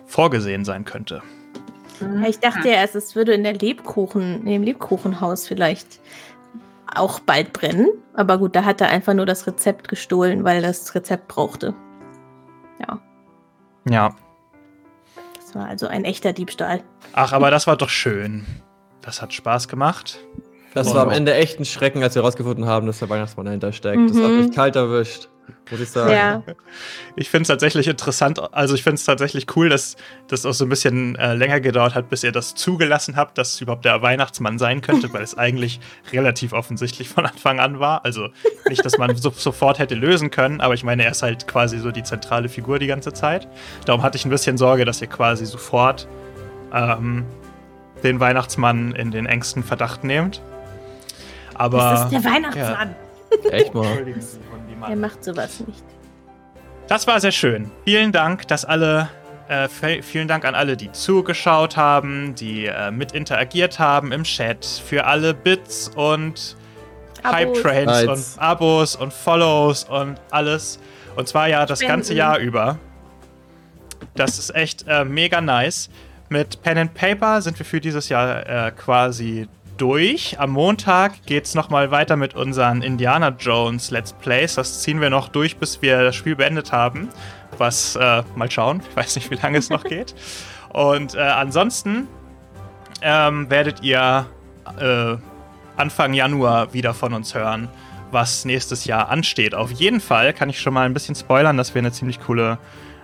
[0.06, 1.22] vorgesehen sein könnte.
[2.22, 6.00] Ja, Ich dachte ja erst, es würde in der Lebkuchen, in dem Lebkuchenhaus vielleicht
[6.94, 7.88] auch bald brennen.
[8.14, 11.74] Aber gut, da hat er einfach nur das Rezept gestohlen, weil er das Rezept brauchte.
[12.78, 12.98] Ja,
[13.88, 14.14] Ja.
[15.36, 16.82] das war also ein echter Diebstahl.
[17.14, 18.44] Ach, aber das war doch schön.
[19.00, 20.18] Das hat Spaß gemacht.
[20.74, 20.94] Das Oh.
[20.94, 24.10] war am Ende echt ein Schrecken, als wir herausgefunden haben, dass der Weihnachtsmann dahinter steckt.
[24.10, 24.36] Das hat Mhm.
[24.46, 25.28] mich kalt erwischt,
[25.70, 26.12] muss ich sagen.
[26.12, 26.42] Ja.
[27.16, 29.96] Ich finde es tatsächlich interessant, also ich finde es tatsächlich cool, dass
[30.28, 33.54] das auch so ein bisschen äh, länger gedauert hat, bis ihr das zugelassen habt, dass
[33.54, 35.80] es überhaupt der Weihnachtsmann sein könnte, weil es eigentlich
[36.12, 38.04] relativ offensichtlich von Anfang an war.
[38.04, 38.28] Also
[38.68, 41.78] nicht, dass man so, sofort hätte lösen können, aber ich meine, er ist halt quasi
[41.78, 43.48] so die zentrale Figur die ganze Zeit.
[43.86, 46.06] Darum hatte ich ein bisschen Sorge, dass ihr quasi sofort
[46.72, 47.24] ähm,
[48.02, 50.42] den Weihnachtsmann in den engsten Verdacht nehmt.
[51.54, 51.78] Aber.
[51.78, 52.94] Das ist der Weihnachtsmann.
[53.50, 54.04] Echt mal.
[54.82, 54.90] Hundimann.
[54.90, 55.84] Er macht sowas nicht.
[56.88, 57.70] Das war sehr schön.
[57.84, 59.08] Vielen Dank, dass alle,
[59.48, 59.68] äh,
[60.02, 65.04] vielen Dank an alle, die zugeschaut haben, die äh, mit interagiert haben im Chat, für
[65.04, 66.56] alle Bits und.
[67.24, 68.34] Hype Trains Lights.
[68.34, 70.80] und Abos und Follows und alles.
[71.14, 71.98] Und zwar ja das Spenden.
[71.98, 72.78] ganze Jahr über.
[74.16, 75.88] Das ist echt äh, mega nice.
[76.28, 79.48] Mit Pen and Paper sind wir für dieses Jahr äh, quasi
[79.82, 80.38] durch.
[80.38, 84.54] Am Montag geht es nochmal weiter mit unseren Indiana Jones Let's Plays.
[84.54, 87.08] Das ziehen wir noch durch, bis wir das Spiel beendet haben.
[87.58, 88.80] Was, äh, mal schauen.
[88.88, 90.14] Ich weiß nicht, wie lange es noch geht.
[90.68, 92.06] Und äh, ansonsten
[93.00, 94.26] ähm, werdet ihr
[94.78, 95.16] äh,
[95.76, 97.68] Anfang Januar wieder von uns hören,
[98.12, 99.52] was nächstes Jahr ansteht.
[99.52, 102.58] Auf jeden Fall kann ich schon mal ein bisschen spoilern, dass wir eine ziemlich coole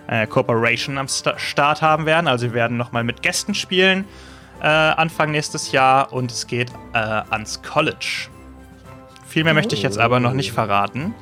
[0.06, 2.28] äh, Cooperation am Sta Start haben werden.
[2.28, 4.04] Also wir werden nochmal mit Gästen spielen
[4.60, 8.28] äh, Anfang nächstes Jahr und es geht äh, ans College.
[9.26, 11.14] Viel mehr möchte ich jetzt aber noch nicht verraten.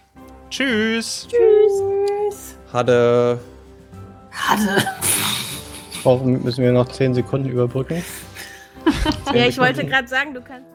[0.50, 1.28] Tschüss.
[1.30, 2.56] Tschüss.
[2.72, 3.38] Hatte.
[4.30, 4.86] Hatte.
[6.02, 8.02] Brauchen, müssen wir noch 10 Sekunden überbrücken?
[9.32, 10.71] Ja, ich wollte gerade sagen, du kannst.